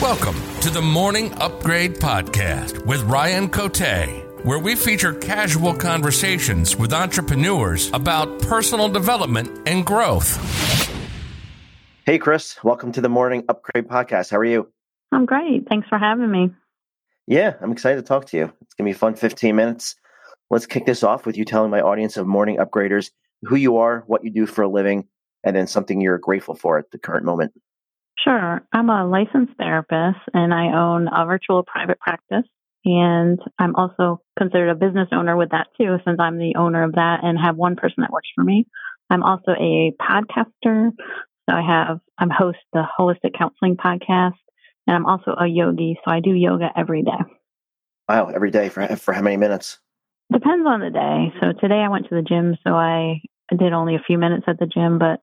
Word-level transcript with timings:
Welcome 0.00 0.36
to 0.60 0.70
the 0.70 0.80
Morning 0.80 1.34
Upgrade 1.40 1.96
Podcast 1.96 2.86
with 2.86 3.02
Ryan 3.02 3.48
Cote, 3.48 3.80
where 4.44 4.60
we 4.60 4.76
feature 4.76 5.12
casual 5.12 5.74
conversations 5.74 6.76
with 6.76 6.92
entrepreneurs 6.92 7.90
about 7.92 8.40
personal 8.42 8.88
development 8.88 9.66
and 9.66 9.84
growth. 9.84 10.36
Hey, 12.06 12.20
Chris, 12.20 12.62
welcome 12.62 12.92
to 12.92 13.00
the 13.00 13.08
Morning 13.08 13.44
Upgrade 13.48 13.88
Podcast. 13.88 14.30
How 14.30 14.36
are 14.36 14.44
you? 14.44 14.68
I'm 15.10 15.26
great. 15.26 15.68
Thanks 15.68 15.88
for 15.88 15.98
having 15.98 16.30
me. 16.30 16.54
Yeah, 17.26 17.54
I'm 17.60 17.72
excited 17.72 17.96
to 17.96 18.06
talk 18.06 18.26
to 18.26 18.36
you. 18.36 18.44
It's 18.60 18.74
going 18.74 18.84
to 18.88 18.92
be 18.92 18.96
a 18.96 18.98
fun 18.98 19.16
15 19.16 19.56
minutes. 19.56 19.96
Let's 20.48 20.66
kick 20.66 20.86
this 20.86 21.02
off 21.02 21.26
with 21.26 21.36
you 21.36 21.44
telling 21.44 21.72
my 21.72 21.80
audience 21.80 22.16
of 22.16 22.28
Morning 22.28 22.58
Upgraders 22.58 23.10
who 23.42 23.56
you 23.56 23.78
are, 23.78 24.04
what 24.06 24.24
you 24.24 24.30
do 24.30 24.46
for 24.46 24.62
a 24.62 24.68
living, 24.68 25.08
and 25.42 25.56
then 25.56 25.66
something 25.66 26.00
you're 26.00 26.18
grateful 26.18 26.54
for 26.54 26.78
at 26.78 26.92
the 26.92 26.98
current 26.98 27.24
moment. 27.24 27.52
Sure. 28.24 28.66
I'm 28.72 28.90
a 28.90 29.06
licensed 29.06 29.54
therapist 29.58 30.18
and 30.34 30.52
I 30.52 30.76
own 30.76 31.08
a 31.08 31.24
virtual 31.26 31.62
private 31.62 32.00
practice. 32.00 32.44
And 32.84 33.38
I'm 33.58 33.76
also 33.76 34.20
considered 34.38 34.70
a 34.70 34.74
business 34.74 35.08
owner 35.12 35.36
with 35.36 35.50
that 35.50 35.68
too, 35.78 35.98
since 36.04 36.18
I'm 36.20 36.38
the 36.38 36.54
owner 36.56 36.84
of 36.84 36.92
that 36.92 37.18
and 37.22 37.38
have 37.38 37.56
one 37.56 37.76
person 37.76 38.02
that 38.02 38.10
works 38.10 38.28
for 38.34 38.42
me. 38.42 38.66
I'm 39.10 39.22
also 39.22 39.52
a 39.52 39.92
podcaster. 40.00 40.90
So 41.48 41.56
I 41.56 41.62
have, 41.62 42.00
I'm 42.18 42.30
host 42.30 42.58
the 42.72 42.84
Holistic 42.98 43.38
Counseling 43.38 43.76
Podcast 43.76 44.38
and 44.86 44.96
I'm 44.96 45.06
also 45.06 45.32
a 45.32 45.46
yogi. 45.46 45.98
So 46.04 46.12
I 46.12 46.20
do 46.20 46.34
yoga 46.34 46.68
every 46.76 47.02
day. 47.02 47.10
Wow. 48.08 48.28
Every 48.34 48.50
day 48.50 48.68
for, 48.68 48.86
for 48.96 49.12
how 49.12 49.22
many 49.22 49.36
minutes? 49.36 49.78
Depends 50.32 50.66
on 50.66 50.80
the 50.80 50.90
day. 50.90 51.32
So 51.40 51.58
today 51.58 51.82
I 51.84 51.88
went 51.88 52.08
to 52.08 52.14
the 52.14 52.22
gym. 52.22 52.56
So 52.66 52.74
I 52.74 53.20
did 53.56 53.72
only 53.72 53.94
a 53.94 54.02
few 54.06 54.18
minutes 54.18 54.44
at 54.46 54.58
the 54.58 54.66
gym, 54.66 54.98
but 54.98 55.20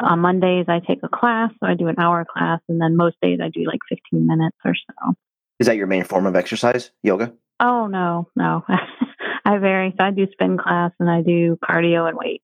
on 0.00 0.20
Mondays, 0.20 0.66
I 0.68 0.80
take 0.80 1.00
a 1.02 1.08
class, 1.08 1.50
so 1.60 1.66
I 1.66 1.74
do 1.74 1.88
an 1.88 1.96
hour 1.98 2.24
class, 2.24 2.60
and 2.68 2.80
then 2.80 2.96
most 2.96 3.16
days 3.20 3.40
I 3.42 3.48
do 3.48 3.64
like 3.66 3.80
15 3.88 4.26
minutes 4.26 4.56
or 4.64 4.74
so. 4.74 5.14
Is 5.58 5.66
that 5.66 5.76
your 5.76 5.86
main 5.86 6.04
form 6.04 6.26
of 6.26 6.36
exercise, 6.36 6.90
yoga? 7.02 7.32
Oh, 7.60 7.86
no, 7.86 8.28
no. 8.36 8.64
I 9.44 9.58
vary. 9.58 9.94
So 9.98 10.04
I 10.04 10.10
do 10.10 10.26
spin 10.30 10.58
class 10.58 10.92
and 11.00 11.10
I 11.10 11.22
do 11.22 11.58
cardio 11.64 12.08
and 12.08 12.16
weight. 12.16 12.42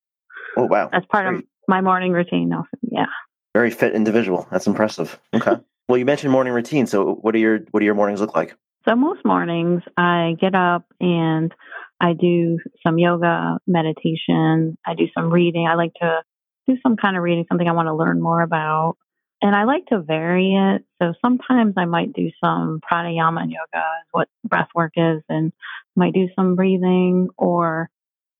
Oh, 0.56 0.64
wow. 0.64 0.88
That's 0.90 1.06
part 1.06 1.26
Very, 1.26 1.36
of 1.36 1.44
my 1.68 1.80
morning 1.80 2.12
routine. 2.12 2.52
Often. 2.52 2.78
Yeah. 2.90 3.06
Very 3.54 3.70
fit 3.70 3.94
individual. 3.94 4.48
That's 4.50 4.66
impressive. 4.66 5.20
Okay. 5.34 5.56
well, 5.88 5.98
you 5.98 6.04
mentioned 6.04 6.32
morning 6.32 6.52
routine. 6.52 6.86
So 6.86 7.14
what 7.14 7.34
are 7.34 7.38
your, 7.38 7.58
what 7.70 7.80
do 7.80 7.86
your 7.86 7.94
mornings 7.94 8.20
look 8.20 8.34
like? 8.34 8.56
So 8.88 8.96
most 8.96 9.24
mornings 9.24 9.82
I 9.96 10.36
get 10.40 10.54
up 10.54 10.86
and 11.00 11.54
I 12.00 12.14
do 12.14 12.58
some 12.84 12.98
yoga, 12.98 13.58
meditation. 13.66 14.76
I 14.84 14.94
do 14.94 15.04
some 15.16 15.30
reading. 15.30 15.68
I 15.68 15.74
like 15.74 15.94
to 16.00 16.22
do 16.66 16.76
some 16.82 16.96
kind 16.96 17.16
of 17.16 17.22
reading, 17.22 17.44
something 17.48 17.68
I 17.68 17.72
want 17.72 17.88
to 17.88 17.94
learn 17.94 18.20
more 18.20 18.42
about. 18.42 18.96
And 19.42 19.54
I 19.54 19.64
like 19.64 19.86
to 19.86 20.00
vary 20.00 20.54
it. 20.54 20.84
So 21.02 21.12
sometimes 21.22 21.74
I 21.76 21.84
might 21.84 22.12
do 22.12 22.30
some 22.42 22.80
pranayama 22.80 23.42
and 23.42 23.50
yoga, 23.50 23.84
is 24.00 24.08
what 24.10 24.28
breath 24.42 24.68
work 24.74 24.92
is, 24.96 25.22
and 25.28 25.52
might 25.96 26.14
do 26.14 26.28
some 26.34 26.54
breathing, 26.54 27.28
or 27.36 27.90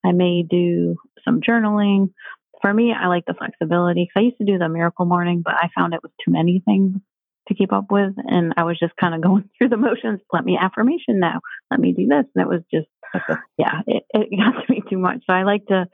I 0.04 0.12
may 0.12 0.42
do 0.48 0.96
some 1.24 1.40
journaling. 1.40 2.12
For 2.62 2.72
me, 2.72 2.94
I 2.98 3.08
like 3.08 3.26
the 3.26 3.34
flexibility 3.34 4.04
because 4.04 4.22
I 4.22 4.24
used 4.24 4.38
to 4.38 4.46
do 4.46 4.58
the 4.58 4.68
miracle 4.68 5.04
morning, 5.04 5.42
but 5.44 5.54
I 5.54 5.68
found 5.76 5.92
it 5.92 6.02
was 6.02 6.12
too 6.24 6.32
many 6.32 6.62
things 6.64 6.96
to 7.48 7.54
keep 7.54 7.72
up 7.72 7.90
with. 7.90 8.14
And 8.16 8.54
I 8.56 8.64
was 8.64 8.78
just 8.78 8.96
kind 8.96 9.14
of 9.14 9.20
going 9.22 9.50
through 9.58 9.68
the 9.68 9.76
motions. 9.76 10.20
Let 10.32 10.44
me 10.44 10.58
affirmation 10.60 11.20
now. 11.20 11.40
Let 11.70 11.80
me 11.80 11.92
do 11.92 12.06
this. 12.06 12.24
And 12.34 12.42
it 12.42 12.48
was 12.48 12.62
just, 12.72 12.88
yeah, 13.58 13.80
it, 13.86 14.04
it 14.10 14.30
got 14.38 14.60
to 14.60 14.72
be 14.72 14.82
too 14.88 14.98
much. 14.98 15.18
So 15.26 15.32
I 15.32 15.42
like 15.42 15.66
to 15.66 15.86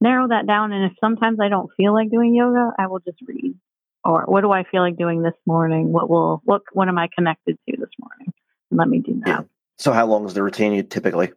narrow 0.00 0.28
that 0.28 0.46
down. 0.46 0.72
And 0.72 0.90
if 0.90 0.92
sometimes 1.00 1.38
I 1.40 1.48
don't 1.48 1.70
feel 1.76 1.92
like 1.92 2.10
doing 2.10 2.34
yoga, 2.34 2.72
I 2.78 2.86
will 2.86 3.00
just 3.00 3.18
read. 3.26 3.54
Or 4.04 4.24
what 4.26 4.42
do 4.42 4.52
I 4.52 4.64
feel 4.64 4.82
like 4.82 4.98
doing 4.98 5.22
this 5.22 5.34
morning? 5.46 5.92
What 5.92 6.10
will 6.10 6.42
what 6.44 6.62
what 6.72 6.88
am 6.88 6.98
I 6.98 7.08
connected 7.14 7.58
to 7.68 7.76
this 7.78 7.90
morning? 7.98 8.34
Let 8.70 8.88
me 8.88 8.98
do 8.98 9.20
that. 9.24 9.28
Yeah. 9.28 9.40
So 9.78 9.92
how 9.92 10.06
long 10.06 10.26
is 10.26 10.34
the 10.34 10.42
routine 10.42 10.86
typically? 10.88 11.32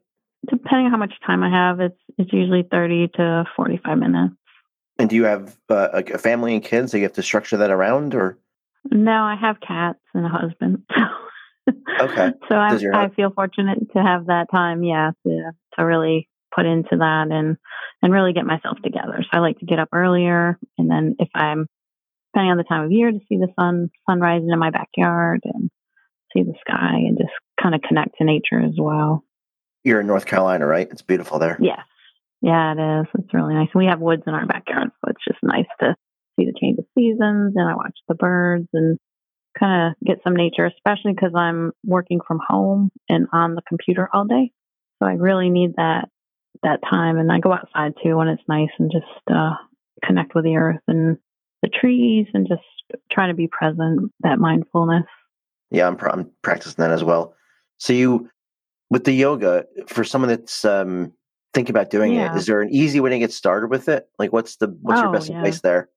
Depending 0.50 0.88
on 0.88 0.91
how 0.91 0.97
much 0.97 1.13
time 1.25 1.44
I 1.44 1.50
have, 1.50 1.80
it's 1.80 2.00
it's 2.17 2.33
usually 2.33 2.63
thirty 2.69 3.07
to 3.16 3.45
forty 3.56 3.79
five 3.84 3.97
minutes. 3.97 4.35
And 5.00 5.09
do 5.09 5.16
you 5.16 5.24
have 5.25 5.56
uh, 5.69 5.89
a 5.94 6.18
family 6.18 6.56
and 6.56 6.63
kids 6.63 6.91
that 6.91 6.97
you 6.97 7.03
have 7.03 7.13
to 7.13 7.24
structure 7.24 7.57
that 7.57 7.69
around, 7.69 8.16
or? 8.16 8.38
No, 8.89 9.12
I 9.12 9.35
have 9.39 9.59
cats 9.59 10.00
and 10.13 10.25
a 10.25 10.29
husband. 10.29 10.84
okay. 12.01 12.31
So 12.50 12.56
I, 12.56 12.79
I 12.94 13.09
feel 13.09 13.29
fortunate 13.31 13.79
to 13.95 14.01
have 14.01 14.28
that 14.28 14.47
time, 14.51 14.84
yeah, 14.84 15.12
to 15.25 15.51
to 15.75 15.85
really 15.85 16.28
put 16.53 16.66
into 16.66 16.97
that 16.97 17.28
and 17.31 17.58
and 18.02 18.13
really 18.13 18.34
get 18.34 18.46
myself 18.46 18.78
together. 18.84 19.19
So 19.22 19.30
I 19.31 19.40
like 19.40 19.59
to 19.59 19.66
get 19.66 19.80
up 19.80 19.90
earlier, 19.94 20.58
and 20.78 20.90
then 20.90 21.16
if 21.19 21.30
I'm 21.34 21.68
depending 22.34 22.52
on 22.52 22.58
the 22.58 22.63
time 22.63 22.85
of 22.85 22.91
year 22.91 23.12
to 23.12 23.19
see 23.30 23.38
the 23.38 23.47
sun 23.59 23.90
sun 24.09 24.19
rising 24.19 24.50
in 24.52 24.59
my 24.59 24.72
backyard 24.72 25.41
and 25.44 25.69
see 26.34 26.44
the 26.44 26.53
sky 26.62 26.96
and 26.96 27.18
just 27.18 27.34
kind 27.62 27.74
of 27.74 27.81
connect 27.81 28.18
to 28.18 28.25
nature 28.25 28.59
as 28.59 28.75
well. 28.78 29.24
You're 29.84 30.02
in 30.02 30.07
North 30.07 30.25
Carolina, 30.25 30.66
right? 30.66 30.88
It's 30.91 31.02
beautiful 31.02 31.40
there. 31.40 31.57
Yes. 31.62 31.80
Yeah, 32.41 32.74
it 32.74 33.02
is. 33.02 33.07
It's 33.18 33.34
really 33.34 33.56
nice. 33.56 33.69
We 33.74 33.88
have 33.88 34.00
woods 34.00 34.24
in 34.28 34.34
our 34.34 34.46
backyard, 34.46 34.90
so 34.90 35.09
it's 35.09 35.24
just 35.28 35.40
nice 35.41 35.66
to 35.80 35.96
see 36.38 36.46
the 36.46 36.53
change 36.59 36.78
of 36.78 36.86
seasons 36.96 37.53
and 37.56 37.68
I 37.68 37.75
watch 37.75 37.97
the 38.07 38.16
birds 38.16 38.68
and 38.74 39.00
kind 39.57 39.90
of 39.91 40.07
get 40.07 40.19
some 40.24 40.36
nature, 40.36 40.66
especially 40.66 41.13
because 41.13 41.34
I'm 41.36 41.72
working 41.84 42.19
from 42.28 42.40
home 42.46 42.91
and 43.09 43.28
on 43.34 43.56
the 43.56 43.63
computer 43.68 44.07
all 44.13 44.25
day. 44.25 44.52
So 45.00 45.07
I 45.07 45.13
really 45.13 45.50
need 45.50 45.72
that 45.78 46.09
that 46.63 46.79
time. 46.90 47.18
And 47.18 47.31
I 47.31 47.40
go 47.40 47.53
outside 47.53 47.94
too 48.03 48.18
when 48.18 48.28
it's 48.28 48.44
nice 48.47 48.69
and 48.79 48.91
just 48.91 49.06
uh, 49.34 49.53
connect 50.03 50.35
with 50.35 50.44
the 50.44 50.56
earth 50.56 50.81
and 50.88 51.18
the 51.62 51.69
trees 51.69 52.28
and 52.34 52.47
just 52.47 52.62
try 53.12 53.28
to 53.28 53.34
be 53.34 53.47
present. 53.47 54.12
That 54.22 54.40
mindfulness. 54.40 55.06
Yeah, 55.72 55.88
I'm, 55.88 55.97
I'm 56.01 56.31
practicing 56.44 56.81
that 56.84 56.91
as 56.91 57.03
well. 57.03 57.34
So 57.78 57.94
you, 57.94 58.29
with 58.90 59.03
the 59.03 59.12
yoga, 59.12 59.66
for 59.88 60.03
someone 60.03 60.29
that's 60.29 60.63
um, 60.63 61.12
thinking 61.53 61.73
about 61.73 61.90
doing 61.90 62.13
yeah. 62.13 62.34
it, 62.34 62.38
is 62.38 62.45
there 62.45 62.62
an 62.62 62.69
easy 62.72 63.00
way 63.00 63.09
to 63.09 63.19
get 63.19 63.34
started 63.34 63.69
with 63.69 63.89
it? 63.89 64.07
Like, 64.18 64.31
what's 64.31 64.57
the 64.57 64.75
what's 64.81 65.00
oh, 65.00 65.03
your 65.03 65.13
best 65.13 65.29
yeah. 65.29 65.38
advice 65.38 65.62
there? 65.62 65.89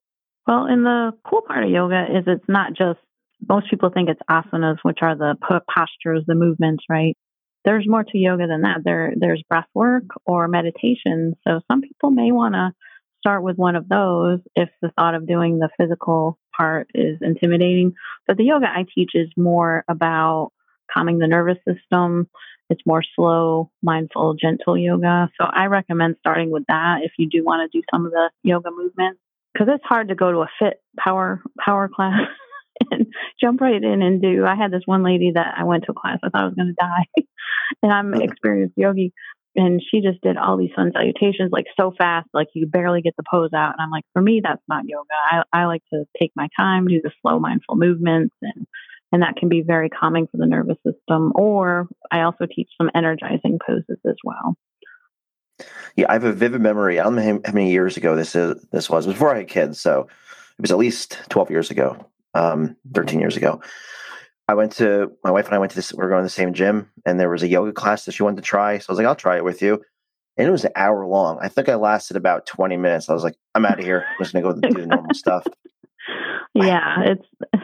Well, 0.47 0.65
and 0.65 0.85
the 0.85 1.11
cool 1.23 1.41
part 1.41 1.63
of 1.63 1.69
yoga 1.69 2.05
is 2.09 2.23
it's 2.27 2.49
not 2.49 2.73
just 2.73 2.99
most 3.47 3.69
people 3.69 3.89
think 3.89 4.09
it's 4.09 4.21
asanas, 4.29 4.77
which 4.83 4.99
are 5.01 5.15
the 5.15 5.35
postures, 5.41 6.23
the 6.27 6.35
movements, 6.35 6.83
right? 6.89 7.17
There's 7.65 7.87
more 7.87 8.03
to 8.03 8.17
yoga 8.17 8.47
than 8.47 8.61
that. 8.61 8.79
There, 8.83 9.13
there's 9.15 9.43
breath 9.47 9.67
work 9.73 10.03
or 10.25 10.47
meditation. 10.47 11.35
So 11.47 11.61
some 11.69 11.81
people 11.81 12.11
may 12.11 12.31
want 12.31 12.55
to 12.55 12.71
start 13.19 13.43
with 13.43 13.57
one 13.57 13.75
of 13.75 13.87
those 13.87 14.39
if 14.55 14.69
the 14.81 14.91
thought 14.97 15.15
of 15.15 15.27
doing 15.27 15.59
the 15.59 15.69
physical 15.77 16.39
part 16.55 16.87
is 16.93 17.17
intimidating. 17.21 17.93
But 18.27 18.37
the 18.37 18.45
yoga 18.45 18.65
I 18.67 18.85
teach 18.93 19.11
is 19.13 19.29
more 19.37 19.83
about 19.87 20.51
calming 20.91 21.19
the 21.19 21.27
nervous 21.27 21.57
system. 21.67 22.27
It's 22.69 22.81
more 22.85 23.03
slow, 23.15 23.69
mindful, 23.83 24.35
gentle 24.41 24.77
yoga. 24.77 25.29
So 25.39 25.45
I 25.45 25.65
recommend 25.65 26.15
starting 26.19 26.51
with 26.51 26.63
that 26.67 26.99
if 27.03 27.11
you 27.17 27.29
do 27.29 27.43
want 27.43 27.69
to 27.69 27.77
do 27.77 27.83
some 27.93 28.05
of 28.05 28.11
the 28.11 28.29
yoga 28.43 28.69
movements 28.71 29.19
because 29.53 29.67
it's 29.73 29.83
hard 29.85 30.07
to 30.07 30.15
go 30.15 30.31
to 30.31 30.39
a 30.39 30.49
fit 30.59 30.81
power 30.97 31.41
power 31.63 31.89
class 31.93 32.21
and 32.91 33.07
jump 33.39 33.61
right 33.61 33.81
in 33.81 34.01
and 34.01 34.21
do. 34.21 34.45
I 34.45 34.55
had 34.55 34.71
this 34.71 34.83
one 34.85 35.03
lady 35.03 35.31
that 35.35 35.55
I 35.57 35.63
went 35.63 35.85
to 35.85 35.93
class. 35.93 36.19
I 36.23 36.29
thought 36.29 36.41
I 36.41 36.45
was 36.45 36.55
going 36.55 36.67
to 36.67 36.73
die, 36.73 37.23
and 37.83 37.91
I'm 37.91 38.13
an 38.13 38.21
experienced 38.21 38.77
yogi, 38.77 39.13
and 39.55 39.81
she 39.81 40.01
just 40.01 40.21
did 40.21 40.37
all 40.37 40.57
these 40.57 40.71
sun 40.75 40.91
salutations 40.93 41.51
like 41.51 41.65
so 41.79 41.93
fast, 41.97 42.29
like 42.33 42.47
you 42.53 42.67
barely 42.67 43.01
get 43.01 43.15
the 43.17 43.23
pose 43.29 43.51
out. 43.53 43.73
And 43.73 43.81
I'm 43.81 43.91
like, 43.91 44.05
for 44.13 44.21
me, 44.21 44.41
that's 44.43 44.61
not 44.67 44.85
yoga. 44.87 45.07
I, 45.13 45.43
I 45.51 45.65
like 45.65 45.83
to 45.93 46.05
take 46.17 46.31
my 46.35 46.47
time, 46.57 46.87
do 46.87 47.01
the 47.01 47.11
slow, 47.21 47.39
mindful 47.39 47.75
movements, 47.75 48.35
and 48.41 48.65
and 49.11 49.23
that 49.23 49.35
can 49.35 49.49
be 49.49 49.61
very 49.61 49.89
calming 49.89 50.27
for 50.27 50.37
the 50.37 50.45
nervous 50.45 50.77
system. 50.85 51.33
Or 51.35 51.87
I 52.09 52.21
also 52.21 52.45
teach 52.45 52.69
some 52.77 52.89
energizing 52.95 53.59
poses 53.65 53.99
as 54.07 54.15
well. 54.23 54.55
Yeah, 55.97 56.05
I 56.07 56.13
have 56.13 56.23
a 56.23 56.31
vivid 56.31 56.61
memory. 56.61 56.99
I 56.99 57.03
don't 57.03 57.15
know 57.15 57.41
how 57.45 57.51
many 57.51 57.71
years 57.71 57.97
ago 57.97 58.15
this 58.15 58.35
is. 58.35 58.65
This 58.71 58.89
was 58.89 59.05
before 59.05 59.35
I 59.35 59.39
had 59.39 59.49
kids, 59.49 59.81
so 59.81 60.07
it 60.57 60.61
was 60.61 60.71
at 60.71 60.77
least 60.77 61.17
twelve 61.29 61.51
years 61.51 61.71
ago 61.71 62.10
um, 62.33 62.75
13 62.93 63.19
years 63.19 63.37
ago. 63.37 63.61
I 64.47 64.53
went 64.53 64.73
to 64.73 65.11
my 65.23 65.31
wife 65.31 65.45
and 65.45 65.55
I 65.55 65.59
went 65.59 65.71
to 65.71 65.75
this. 65.75 65.93
We 65.93 66.03
are 66.03 66.09
going 66.09 66.21
to 66.21 66.25
the 66.25 66.29
same 66.29 66.53
gym, 66.53 66.89
and 67.05 67.19
there 67.19 67.29
was 67.29 67.43
a 67.43 67.47
yoga 67.47 67.71
class 67.71 68.05
that 68.05 68.13
she 68.13 68.23
wanted 68.23 68.37
to 68.37 68.41
try. 68.41 68.79
So 68.79 68.87
I 68.89 68.91
was 68.91 68.97
like, 68.97 69.07
"I'll 69.07 69.15
try 69.15 69.37
it 69.37 69.45
with 69.45 69.61
you." 69.61 69.81
And 70.37 70.47
it 70.47 70.51
was 70.51 70.65
an 70.65 70.71
hour 70.75 71.05
long. 71.05 71.39
I 71.41 71.47
think 71.47 71.69
I 71.69 71.75
lasted 71.75 72.17
about 72.17 72.47
20 72.47 72.75
minutes. 72.77 73.09
I 73.09 73.13
was 73.13 73.23
like, 73.23 73.35
"I'm 73.55 73.65
out 73.65 73.79
of 73.79 73.85
here. 73.85 74.05
I'm 74.09 74.23
just 74.23 74.33
gonna 74.33 74.43
go 74.43 74.59
do 74.59 74.81
the 74.81 74.87
normal 74.87 75.13
stuff." 75.13 75.45
Yeah, 76.53 77.03
it's 77.05 77.27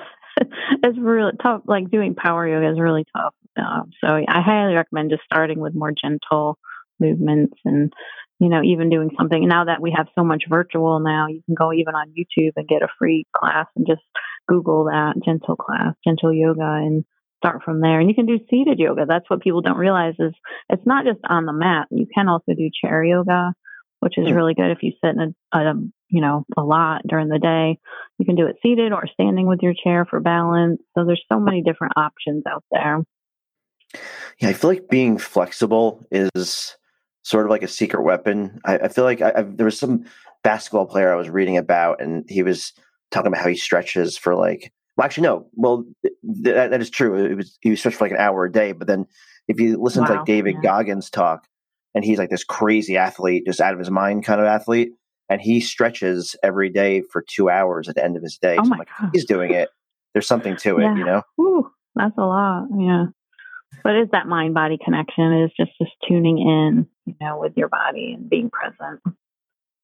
it's 0.84 0.98
really 0.98 1.34
tough. 1.42 1.64
Like 1.66 1.90
doing 1.92 2.16
power 2.16 2.48
yoga 2.48 2.72
is 2.72 2.80
really 2.80 3.06
tough. 3.16 3.34
Um, 3.58 3.92
so 4.02 4.08
I 4.08 4.42
highly 4.42 4.76
recommend 4.76 5.10
just 5.10 5.24
starting 5.24 5.60
with 5.60 5.76
more 5.76 5.92
gentle 5.92 6.58
movements 7.00 7.58
and 7.66 7.92
you 8.40 8.50
know, 8.50 8.62
even 8.64 8.90
doing 8.90 9.10
something 9.18 9.48
now 9.48 9.66
that 9.66 9.82
we 9.82 9.94
have 9.96 10.08
so 10.14 10.24
much 10.24 10.44
virtual 10.48 11.00
now, 11.00 11.28
you 11.28 11.42
can 11.46 11.56
go 11.56 11.74
even 11.74 11.96
on 11.96 12.10
YouTube 12.10 12.52
and 12.56 12.68
get 12.68 12.84
a 12.84 12.88
free 13.00 13.26
class 13.36 13.66
and 13.76 13.88
just 13.88 14.04
Google 14.48 14.86
that 14.86 15.16
gentle 15.24 15.56
class, 15.56 15.96
gentle 16.06 16.34
yoga 16.34 16.62
and 16.62 17.04
start 17.38 17.64
from 17.64 17.82
there. 17.82 18.00
And 18.00 18.10
you 18.10 18.16
can 18.16 18.26
do 18.26 18.40
seated 18.50 18.80
yoga. 18.80 19.06
That's 19.08 19.30
what 19.30 19.42
people 19.42 19.62
don't 19.62 19.78
realize 19.78 20.16
is 20.20 20.34
it's 20.70 20.86
not 20.86 21.06
just 21.06 21.20
on 21.28 21.46
the 21.46 21.54
mat. 21.54 21.88
You 21.92 22.08
can 22.14 22.28
also 22.28 22.54
do 22.56 22.70
chair 22.84 23.04
yoga, 23.04 23.54
which 24.00 24.18
is 24.18 24.28
hmm. 24.28 24.34
really 24.34 24.54
good 24.54 24.72
if 24.72 24.80
you 24.82 24.94
sit 25.04 25.16
in 25.16 25.36
a, 25.54 25.58
a 25.58 25.74
you 26.10 26.22
know, 26.22 26.46
a 26.56 26.64
lot 26.64 27.02
during 27.08 27.28
the 27.28 27.40
day. 27.40 27.80
You 28.18 28.26
can 28.26 28.36
do 28.36 28.48
it 28.48 28.58
seated 28.64 28.92
or 28.94 29.08
standing 29.14 29.48
with 29.48 29.60
your 29.62 29.74
chair 29.84 30.06
for 30.06 30.20
balance. 30.20 30.82
So 30.98 31.06
there's 31.06 31.24
so 31.32 31.40
many 31.40 31.62
different 31.62 31.94
options 31.98 32.44
out 32.50 32.64
there. 32.72 33.04
Yeah, 34.40 34.50
I 34.50 34.54
feel 34.54 34.70
like 34.70 34.90
being 34.90 35.18
flexible 35.18 36.06
is 36.12 36.76
sort 37.24 37.46
of 37.46 37.50
like 37.50 37.64
a 37.64 37.68
secret 37.68 38.04
weapon. 38.04 38.60
I, 38.66 38.78
I 38.78 38.88
feel 38.88 39.04
like 39.04 39.22
I, 39.22 39.34
I, 39.38 39.42
there 39.42 39.66
was 39.66 39.80
some 39.80 40.06
basketball 40.44 40.86
player 40.86 41.12
I 41.12 41.18
was 41.18 41.30
reading 41.30 41.58
about, 41.58 42.02
and 42.02 42.26
he 42.30 42.44
was 42.44 42.74
talking 43.12 43.28
about 43.28 43.42
how 43.42 43.50
he 43.50 43.56
stretches 43.56 44.18
for 44.18 44.36
like. 44.36 44.72
Well, 44.96 45.06
actually, 45.06 45.28
no. 45.28 45.48
Well, 45.54 45.86
th- 46.04 46.56
that 46.56 46.82
is 46.82 46.90
true. 46.90 47.24
It 47.26 47.36
was 47.36 47.58
he 47.62 47.70
was 47.70 47.80
stretched 47.80 47.98
for 47.98 48.06
like 48.06 48.12
an 48.12 48.18
hour 48.18 48.46
a 48.46 48.52
day, 48.52 48.72
but 48.72 48.88
then 48.88 49.06
if 49.48 49.60
you 49.60 49.82
listen 49.82 50.02
wow, 50.02 50.08
to 50.08 50.14
like 50.16 50.26
David 50.26 50.56
yeah. 50.56 50.62
Goggins 50.70 51.10
talk, 51.10 51.46
and 51.94 52.04
he's 52.04 52.18
like 52.18 52.30
this 52.30 52.44
crazy 52.44 52.98
athlete, 52.98 53.44
just 53.46 53.62
out 53.62 53.74
of 53.74 53.80
his 53.80 53.92
mind 53.92 54.26
kind 54.26 54.42
of 54.42 54.48
athlete, 54.48 54.94
and 55.30 55.40
he 55.40 55.62
stretches 55.62 56.36
every 56.44 56.70
day 56.70 57.02
for 57.12 57.24
two 57.28 57.50
hours 57.50 57.88
at 57.90 57.96
the 57.96 58.04
end 58.04 58.18
of 58.18 58.24
his 58.24 58.38
day. 58.38 58.58
Oh 58.60 58.64
so 58.64 58.70
my 58.70 58.78
like, 58.78 58.90
God. 59.00 59.12
he's 59.14 59.26
doing 59.26 59.54
it. 59.54 59.70
There's 60.14 60.28
something 60.28 60.56
to 60.58 60.80
it, 60.80 60.84
yeah. 60.84 60.96
you 60.96 61.06
know. 61.06 61.22
Ooh, 61.40 61.70
that's 61.96 62.18
a 62.18 62.26
lot. 62.26 62.68
Yeah. 62.78 63.06
But 63.84 63.96
it's 63.96 64.12
that 64.12 64.28
mind 64.28 64.54
body 64.54 64.80
connection 64.84 65.44
is 65.44 65.52
just 65.58 65.78
just 65.80 65.92
tuning 66.08 66.40
in, 66.40 66.88
you 67.06 67.16
know, 67.22 67.40
with 67.40 67.54
your 67.56 67.70
body 67.70 68.14
and 68.18 68.30
being 68.30 68.50
present. 68.50 69.02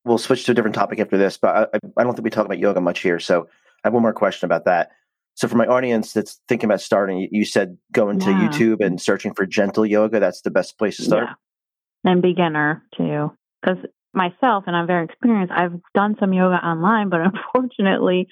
We'll 0.05 0.17
switch 0.17 0.45
to 0.45 0.51
a 0.51 0.55
different 0.55 0.75
topic 0.75 0.99
after 0.99 1.17
this, 1.17 1.37
but 1.37 1.69
I, 1.73 1.79
I 1.97 2.03
don't 2.03 2.13
think 2.13 2.25
we 2.25 2.29
talk 2.29 2.45
about 2.45 2.59
yoga 2.59 2.81
much 2.81 2.99
here. 2.99 3.19
So 3.19 3.47
I 3.83 3.87
have 3.87 3.93
one 3.93 4.01
more 4.01 4.13
question 4.13 4.45
about 4.45 4.65
that. 4.65 4.91
So 5.35 5.47
for 5.47 5.55
my 5.55 5.65
audience 5.65 6.13
that's 6.13 6.39
thinking 6.47 6.69
about 6.69 6.81
starting, 6.81 7.27
you 7.31 7.45
said 7.45 7.77
going 7.91 8.19
to 8.19 8.27
YouTube 8.27 8.85
and 8.85 9.01
searching 9.01 9.33
for 9.33 9.45
gentle 9.45 9.85
yoga. 9.85 10.19
That's 10.19 10.41
the 10.41 10.51
best 10.51 10.77
place 10.77 10.97
to 10.97 11.03
start. 11.03 11.29
Yeah. 11.29 12.11
And 12.11 12.21
beginner 12.21 12.83
too. 12.95 13.31
Because 13.61 13.79
myself, 14.13 14.65
and 14.67 14.75
I'm 14.75 14.87
very 14.87 15.05
experienced, 15.05 15.51
I've 15.51 15.79
done 15.95 16.15
some 16.19 16.33
yoga 16.33 16.55
online, 16.55 17.09
but 17.09 17.21
unfortunately, 17.53 18.27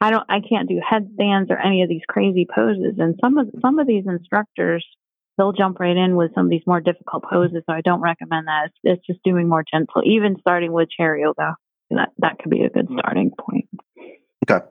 I 0.00 0.10
don't, 0.10 0.24
I 0.28 0.40
can't 0.40 0.68
do 0.68 0.80
headstands 0.86 1.50
or 1.50 1.58
any 1.58 1.82
of 1.82 1.88
these 1.88 2.02
crazy 2.08 2.46
poses. 2.52 2.94
And 2.98 3.16
some 3.20 3.38
of, 3.38 3.48
some 3.60 3.78
of 3.78 3.86
these 3.86 4.04
instructors, 4.06 4.84
they'll 5.36 5.52
jump 5.52 5.80
right 5.80 5.96
in 5.96 6.16
with 6.16 6.32
some 6.34 6.46
of 6.46 6.50
these 6.50 6.66
more 6.66 6.80
difficult 6.80 7.24
poses. 7.24 7.62
So 7.66 7.72
I 7.72 7.80
don't 7.80 8.00
recommend 8.00 8.46
that. 8.48 8.66
It's, 8.66 8.78
it's 8.82 9.06
just 9.06 9.22
doing 9.22 9.48
more 9.48 9.64
gentle, 9.70 10.02
even 10.04 10.36
starting 10.40 10.72
with 10.72 10.90
chair 10.90 11.16
yoga. 11.16 11.56
That, 11.90 12.10
that 12.18 12.38
could 12.38 12.50
be 12.50 12.62
a 12.62 12.70
good 12.70 12.88
starting 12.98 13.30
point. 13.38 13.68
Okay. 14.48 14.64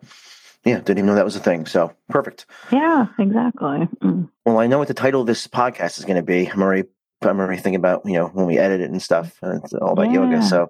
Yeah, 0.66 0.78
didn't 0.78 0.98
even 0.98 1.06
know 1.06 1.16
that 1.16 1.26
was 1.26 1.36
a 1.36 1.40
thing. 1.40 1.66
So 1.66 1.94
perfect. 2.10 2.48
Yeah, 2.72 3.08
exactly. 3.20 3.88
Mm. 4.04 4.30
Well, 4.46 4.58
I 4.58 4.68
know 4.68 4.80
what 4.80 4.88
the 4.88 4.96
title 4.96 5.22
of 5.22 5.28
this 5.28 5.48
podcast 5.48 6.00
is 6.00 6.06
going 6.06 6.18
to 6.18 6.24
be. 6.24 6.48
I'm 6.48 6.62
already, 6.62 6.88
I'm 7.22 7.40
already 7.40 7.62
thinking 7.62 7.80
about 7.80 8.02
you 8.06 8.14
know 8.14 8.28
when 8.28 8.48
we 8.48 8.58
edit 8.58 8.82
it 8.82 8.90
and 8.90 9.02
stuff. 9.02 9.38
And 9.42 9.64
it's 9.64 9.74
all 9.74 9.94
about 9.94 10.12
yoga. 10.12 10.42
So 10.44 10.70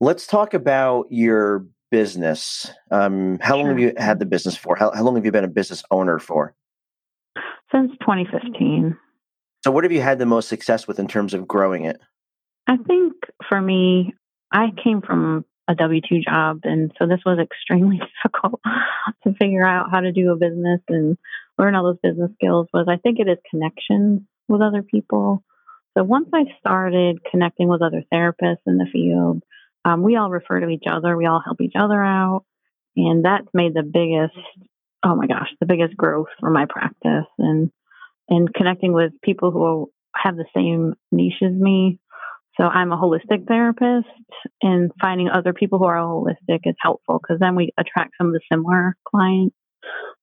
let's 0.00 0.26
talk 0.26 0.54
about 0.54 1.06
your 1.10 1.66
business. 1.90 2.70
Um, 2.90 3.38
how 3.40 3.56
long 3.56 3.66
have 3.66 3.80
you 3.80 3.92
had 3.96 4.20
the 4.20 4.26
business 4.26 4.56
for? 4.56 4.76
How, 4.76 4.92
how 4.92 5.02
long 5.02 5.16
have 5.16 5.24
you 5.24 5.32
been 5.32 5.44
a 5.44 5.48
business 5.48 5.82
owner 5.90 6.18
for? 6.18 6.54
Since 7.72 7.92
2015. 8.00 8.96
So 9.64 9.70
what 9.70 9.84
have 9.84 9.92
you 9.92 10.00
had 10.00 10.18
the 10.18 10.26
most 10.26 10.48
success 10.48 10.88
with 10.88 10.98
in 10.98 11.06
terms 11.06 11.34
of 11.34 11.46
growing 11.46 11.84
it? 11.84 12.00
I 12.66 12.76
think 12.76 13.14
for 13.48 13.60
me, 13.60 14.14
I 14.52 14.68
came 14.82 15.02
from 15.02 15.44
a 15.70 15.74
W 15.74 16.00
2 16.00 16.20
job. 16.20 16.60
And 16.64 16.92
so 16.98 17.06
this 17.06 17.20
was 17.24 17.38
extremely 17.38 18.00
difficult 18.22 18.60
to 19.24 19.34
figure 19.34 19.66
out 19.66 19.90
how 19.90 20.00
to 20.00 20.12
do 20.12 20.32
a 20.32 20.36
business 20.36 20.80
and 20.88 21.16
learn 21.58 21.74
all 21.74 21.84
those 21.84 21.98
business 22.02 22.30
skills. 22.34 22.66
Was 22.72 22.86
I 22.88 22.96
think 22.96 23.18
it 23.18 23.28
is 23.28 23.38
connections 23.50 24.22
with 24.48 24.62
other 24.62 24.82
people. 24.82 25.44
So 25.96 26.04
once 26.04 26.28
I 26.32 26.44
started 26.58 27.18
connecting 27.30 27.68
with 27.68 27.82
other 27.82 28.04
therapists 28.12 28.66
in 28.66 28.78
the 28.78 28.86
field, 28.92 29.42
um, 29.84 30.02
we 30.02 30.16
all 30.16 30.30
refer 30.30 30.60
to 30.60 30.68
each 30.68 30.84
other, 30.90 31.16
we 31.16 31.26
all 31.26 31.42
help 31.44 31.60
each 31.60 31.74
other 31.78 32.02
out. 32.02 32.44
And 32.96 33.24
that's 33.24 33.46
made 33.54 33.74
the 33.74 33.82
biggest, 33.82 34.36
oh 35.04 35.16
my 35.16 35.26
gosh, 35.26 35.48
the 35.60 35.66
biggest 35.66 35.96
growth 35.96 36.28
for 36.38 36.50
my 36.50 36.66
practice 36.68 37.26
and, 37.38 37.70
and 38.28 38.52
connecting 38.54 38.92
with 38.92 39.12
people 39.22 39.50
who 39.50 39.90
have 40.14 40.36
the 40.36 40.44
same 40.54 40.94
niche 41.12 41.42
as 41.42 41.52
me. 41.52 41.98
So 42.60 42.64
I'm 42.64 42.92
a 42.92 42.98
holistic 42.98 43.46
therapist, 43.46 44.08
and 44.60 44.90
finding 45.00 45.30
other 45.30 45.52
people 45.54 45.78
who 45.78 45.86
are 45.86 45.96
holistic 45.96 46.60
is 46.64 46.74
helpful 46.80 47.18
because 47.22 47.38
then 47.40 47.56
we 47.56 47.70
attract 47.78 48.12
some 48.18 48.26
of 48.26 48.32
the 48.34 48.40
similar 48.52 48.96
clients. 49.08 49.56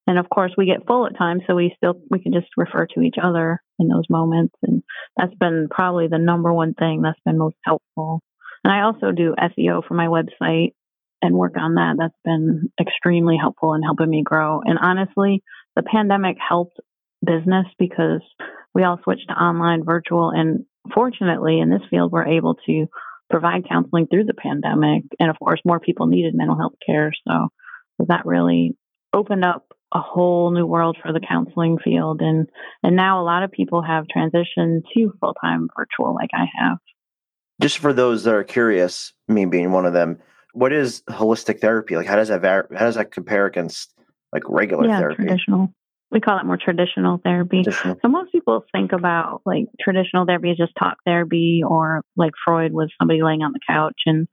And 0.06 0.20
of 0.20 0.30
course, 0.30 0.52
we 0.56 0.68
get 0.68 0.86
full 0.86 1.08
at 1.08 1.18
times, 1.18 1.44
so 1.48 1.56
we 1.56 1.74
still 1.78 1.96
we 2.12 2.20
can 2.20 2.34
just 2.34 2.48
refer 2.56 2.86
to 2.86 3.02
each 3.02 3.16
other 3.22 3.62
in 3.80 3.88
those 3.88 4.06
moments, 4.10 4.54
and 4.62 4.84
that's 5.18 5.34
been 5.36 5.68
probably 5.72 6.08
the 6.08 6.20
number 6.20 6.54
one 6.54 6.74
thing 6.76 7.02
that's 7.02 7.20
been 7.26 7.40
most 7.40 7.58
helpful. 7.64 8.22
And 8.64 8.72
I 8.72 8.82
also 8.82 9.12
do 9.12 9.34
SEO 9.40 9.88
for 9.88 9.94
my 9.96 10.08
website 10.08 10.74
and 11.22 11.36
work 11.36 11.56
on 11.58 11.76
that. 11.76 11.96
That's 11.98 12.18
been 12.24 12.72
extremely 12.80 13.38
helpful 13.40 13.74
in 13.74 13.84
helping 13.84 14.10
me 14.10 14.24
grow. 14.24 14.62
And 14.64 14.78
honestly, 14.82 15.44
the 15.76 15.84
pandemic 15.84 16.38
helped 16.38 16.80
business 17.26 17.66
because 17.80 18.22
we 18.74 18.84
all 18.84 19.00
switched 19.04 19.30
to 19.30 19.34
online, 19.34 19.84
virtual, 19.84 20.30
and 20.30 20.66
fortunately, 20.94 21.60
in 21.60 21.70
this 21.70 21.82
field, 21.90 22.12
we're 22.12 22.28
able 22.28 22.56
to 22.68 22.88
provide 23.30 23.68
counseling 23.68 24.08
through 24.08 24.26
the 24.26 24.34
pandemic. 24.34 25.04
And 25.20 25.30
of 25.30 25.38
course, 25.40 25.60
more 25.66 25.80
people 25.80 26.08
needed 26.08 26.36
mental 26.36 26.58
health 26.58 26.76
care. 26.86 27.12
So 27.28 27.48
that 28.08 28.26
really 28.26 28.78
opened 29.14 29.44
up 29.44 29.74
a 29.94 30.00
whole 30.00 30.52
new 30.52 30.66
world 30.66 30.98
for 31.02 31.14
the 31.14 31.20
counseling 31.20 31.78
field. 31.84 32.22
And, 32.22 32.50
and 32.84 32.96
now 32.96 33.22
a 33.22 33.26
lot 33.26 33.44
of 33.44 33.52
people 33.52 33.82
have 33.82 34.06
transitioned 34.06 34.82
to 34.94 35.14
full 35.20 35.34
time 35.34 35.68
virtual, 35.78 36.14
like 36.14 36.30
I 36.34 36.46
have. 36.60 36.78
Just 37.62 37.80
for 37.80 37.94
those 37.94 38.24
that 38.24 38.36
are 38.36 38.44
curious, 38.44 39.14
me 39.28 39.46
being 39.46 39.72
one 39.72 39.86
of 39.86 39.94
them, 39.94 40.20
what 40.54 40.74
is 40.74 41.04
holistic 41.10 41.60
therapy? 41.62 41.96
Like, 41.96 42.08
how 42.08 42.16
does 42.16 42.30
that 42.30 42.42
var- 42.42 42.68
how 42.72 42.86
does 42.86 42.96
that 42.96 43.12
compare 43.12 43.46
against 43.46 43.94
like 44.34 44.44
regular 44.48 44.88
yeah, 44.88 45.00
therapy? 45.00 45.24
traditional. 45.24 45.74
We 46.10 46.22
call 46.22 46.40
it 46.40 46.46
more 46.46 46.58
traditional 46.58 47.20
therapy. 47.24 47.64
Traditional. 47.64 47.98
So 48.02 48.08
most 48.08 48.32
people 48.32 48.64
think 48.72 48.94
about 48.94 49.42
like 49.46 49.66
traditional 49.80 50.26
therapy 50.26 50.52
is 50.52 50.58
just 50.58 50.74
talk 50.80 50.98
therapy 51.06 51.62
or 51.68 52.02
like 52.16 52.32
Freud 52.46 52.72
was 52.72 52.92
somebody 53.00 53.22
laying 53.22 53.44
on 53.44 53.52
the 53.52 53.60
couch 53.68 54.02
and 54.06 54.28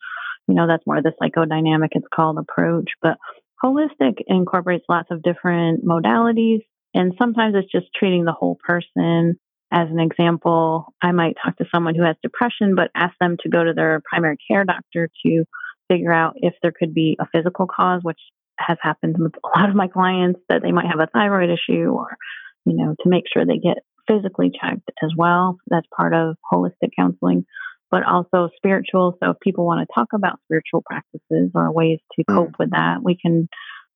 you 0.47 0.55
know 0.55 0.67
that's 0.67 0.87
more 0.87 1.03
the 1.03 1.13
psychodynamic 1.21 1.89
it's 1.93 2.07
called 2.15 2.39
approach. 2.39 2.91
But 3.03 3.19
holistic 3.63 4.19
incorporates 4.27 4.85
lots 4.89 5.09
of 5.11 5.23
different 5.23 5.85
modalities 5.85 6.61
and 6.95 7.13
sometimes 7.19 7.55
it's 7.57 7.73
just 7.73 7.93
treating 7.95 8.25
the 8.25 8.33
whole 8.33 8.59
person. 8.65 9.35
As 9.73 9.89
an 9.91 9.99
example, 9.99 10.87
I 11.03 11.11
might 11.11 11.35
talk 11.45 11.57
to 11.57 11.65
someone 11.75 11.97
who 11.97 12.05
has 12.05 12.15
depression 12.23 12.77
but 12.77 12.93
ask 12.95 13.15
them 13.21 13.37
to 13.43 13.49
go 13.49 13.65
to 13.65 13.73
their 13.75 14.01
primary 14.09 14.37
care 14.49 14.65
doctor 14.65 15.11
to 15.27 15.45
figure 15.89 16.13
out 16.13 16.35
if 16.37 16.55
there 16.63 16.73
could 16.73 16.95
be 16.95 17.17
a 17.21 17.27
physical 17.33 17.67
cause, 17.67 18.01
which 18.03 18.21
has 18.59 18.79
happened 18.81 19.17
with 19.19 19.35
a 19.45 19.59
lot 19.59 19.69
of 19.69 19.75
my 19.75 19.89
clients 19.89 20.41
that 20.49 20.63
they 20.63 20.73
might 20.73 20.87
have 20.87 21.01
a 21.01 21.09
thyroid 21.13 21.51
issue 21.51 21.89
or, 21.89 22.17
you 22.65 22.77
know, 22.77 22.95
to 23.03 23.09
make 23.09 23.25
sure 23.33 23.45
they 23.45 23.59
get 23.59 23.79
physically 24.09 24.51
checked 24.51 24.91
as 25.03 25.11
well. 25.17 25.59
That's 25.69 25.87
part 25.97 26.15
of 26.15 26.37
holistic 26.53 26.91
counseling, 26.97 27.45
but 27.91 28.05
also 28.05 28.49
spiritual. 28.57 29.17
So 29.23 29.31
if 29.31 29.41
people 29.41 29.67
want 29.67 29.87
to 29.87 29.95
talk 29.95 30.09
about 30.15 30.39
spiritual 30.45 30.83
practices 30.87 31.51
or 31.55 31.73
ways 31.73 31.99
to 32.13 32.25
Mm. 32.25 32.35
cope 32.35 32.59
with 32.59 32.71
that, 32.71 33.03
we 33.03 33.17
can 33.17 33.49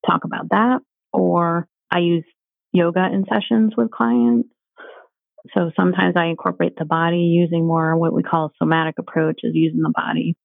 talk 0.07 0.25
about 0.25 0.49
that. 0.51 0.81
Or 1.13 1.69
I 1.91 2.01
use 2.01 2.25
yoga 2.73 3.07
in 3.13 3.25
sessions 3.33 3.75
with 3.77 3.91
clients. 3.91 4.49
So 5.55 5.71
sometimes 5.77 6.15
I 6.17 6.27
incorporate 6.27 6.77
the 6.77 6.85
body 6.85 7.19
using 7.19 7.67
more 7.67 7.97
what 7.97 8.13
we 8.13 8.23
call 8.23 8.47
a 8.47 8.51
somatic 8.59 8.97
approach 8.99 9.41
is 9.43 9.55
using 9.55 9.81
the 9.81 9.93
body. 9.95 10.37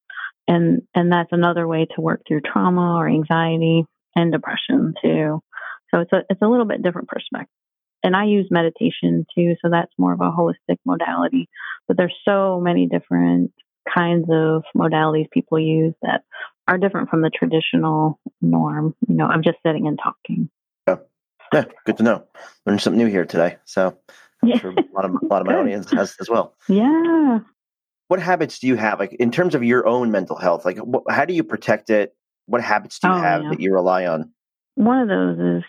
And 0.47 0.81
and 0.93 1.11
that's 1.11 1.31
another 1.31 1.67
way 1.67 1.87
to 1.95 2.01
work 2.01 2.21
through 2.27 2.41
trauma 2.41 2.95
or 2.97 3.07
anxiety 3.07 3.85
and 4.15 4.31
depression 4.31 4.93
too. 5.01 5.41
So 5.91 6.01
it's 6.01 6.11
a 6.13 6.23
it's 6.29 6.41
a 6.41 6.47
little 6.47 6.65
bit 6.65 6.81
different 6.81 7.07
perspective. 7.07 7.49
And 8.03 8.15
I 8.15 8.25
use 8.25 8.47
meditation 8.51 9.25
too, 9.35 9.55
so 9.61 9.69
that's 9.71 9.91
more 9.97 10.13
of 10.13 10.19
a 10.19 10.31
holistic 10.31 10.77
modality. 10.85 11.47
But 11.87 11.95
there's 11.95 12.15
so 12.25 12.59
many 12.59 12.87
different 12.87 13.51
kinds 13.93 14.27
of 14.29 14.63
modalities 14.75 15.31
people 15.31 15.59
use 15.59 15.93
that 16.01 16.23
are 16.67 16.77
different 16.77 17.09
from 17.09 17.21
the 17.21 17.29
traditional 17.29 18.19
norm, 18.41 18.95
you 19.07 19.15
know, 19.15 19.29
of 19.31 19.41
just 19.43 19.57
sitting 19.65 19.87
and 19.87 19.97
talking. 20.01 20.49
Yeah, 21.53 21.65
good 21.85 21.97
to 21.97 22.03
know. 22.03 22.23
Learned 22.65 22.81
something 22.81 22.97
new 22.97 23.05
here 23.11 23.25
today. 23.25 23.57
So 23.65 23.95
I'm 24.41 24.49
Yeah. 24.49 24.57
sure 24.59 24.71
a 24.71 24.83
lot 24.95 25.05
of 25.05 25.11
a 25.21 25.25
lot 25.27 25.41
of 25.41 25.47
my 25.47 25.55
audience 25.55 25.89
has 25.91 26.15
as 26.19 26.27
well. 26.29 26.55
Yeah. 26.67 27.39
What 28.13 28.21
habits 28.21 28.59
do 28.59 28.67
you 28.67 28.75
have, 28.75 28.99
like 28.99 29.13
in 29.13 29.31
terms 29.31 29.55
of 29.55 29.63
your 29.63 29.87
own 29.87 30.11
mental 30.11 30.35
health? 30.35 30.65
Like, 30.65 30.77
wh- 30.77 31.11
how 31.11 31.25
do 31.25 31.33
you 31.33 31.43
protect 31.43 31.89
it? 31.89 32.15
What 32.45 32.61
habits 32.61 32.99
do 32.99 33.07
you 33.07 33.13
Oh, 33.15 33.17
have 33.17 33.41
yeah. 33.41 33.49
that 33.49 33.59
you 33.59 33.73
rely 33.73 34.05
on? 34.05 34.31
One 34.75 34.99
of 34.99 35.07
those 35.07 35.39
is 35.39 35.63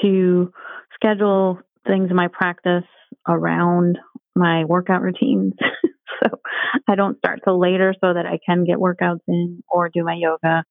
to 0.00 0.50
schedule 0.94 1.58
things 1.86 2.08
in 2.08 2.16
my 2.16 2.28
practice 2.28 2.86
around 3.28 3.98
my 4.34 4.64
workout 4.64 5.02
routines. 5.02 5.52
so 6.22 6.40
I 6.88 6.94
don't 6.94 7.18
start 7.18 7.40
till 7.44 7.60
later 7.60 7.94
so 8.00 8.14
that 8.14 8.24
I 8.24 8.38
can 8.46 8.64
get 8.64 8.78
workouts 8.78 9.20
in 9.28 9.62
or 9.68 9.90
do 9.90 10.02
my 10.02 10.14
yoga. 10.18 10.64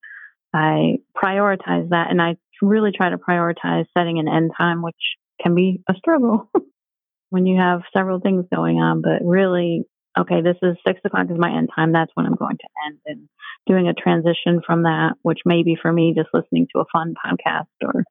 I 0.52 0.96
prioritize 1.16 1.90
that 1.90 2.08
and 2.10 2.20
I 2.20 2.38
really 2.60 2.90
try 2.92 3.12
to 3.12 3.20
prioritize 3.20 3.86
setting 3.96 4.18
an 4.18 4.28
end 4.28 4.50
time, 4.58 4.82
which 4.82 4.96
can 5.44 5.54
be 5.54 5.84
a 5.88 5.94
struggle 5.94 6.50
when 7.30 7.46
you 7.46 7.60
have 7.62 7.82
several 7.96 8.20
things 8.20 8.46
going 8.52 8.78
on. 8.78 9.04
But 9.04 9.24
really, 9.24 9.84
okay, 10.18 10.42
this 10.42 10.58
is 10.62 10.78
six 10.86 11.00
o'clock 11.06 11.28
is 11.30 11.38
my 11.38 11.56
end 11.56 11.70
time. 11.76 11.92
That's 11.92 12.12
when 12.16 12.26
I'm 12.26 12.36
going 12.36 12.58
to 12.58 12.68
end. 12.88 13.00
And 13.06 13.30
doing 13.68 13.88
a 13.88 13.94
transition 13.94 14.62
from 14.66 14.84
that, 14.84 15.14
which 15.22 15.40
may 15.46 15.64
be 15.64 15.78
for 15.80 15.92
me 15.92 16.14
just 16.16 16.30
listening 16.34 16.68
to 16.74 16.82
a 16.82 16.86
fun 16.92 17.14
podcast 17.14 17.68
or, 17.84 18.04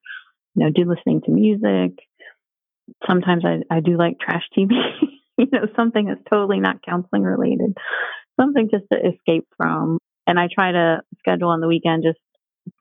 you 0.55 0.65
know, 0.65 0.71
do 0.71 0.89
listening 0.89 1.23
to 1.23 1.31
music. 1.31 1.99
Sometimes 3.07 3.45
I, 3.45 3.75
I 3.75 3.81
do 3.81 3.97
like 3.97 4.19
trash 4.21 4.45
TV, 4.57 4.71
you 5.39 5.47
know, 5.53 5.67
something 5.77 6.07
that's 6.07 6.23
totally 6.31 6.61
not 6.61 6.83
counseling 6.83 7.23
related, 7.23 7.77
something 8.41 8.69
just 8.71 8.85
to 8.93 8.99
escape 8.99 9.47
from. 9.57 9.99
And 10.27 10.39
I 10.39 10.49
try 10.53 10.73
to 10.73 11.01
schedule 11.19 11.49
on 11.49 11.61
the 11.61 11.69
weekend 11.69 12.05
just 12.05 12.19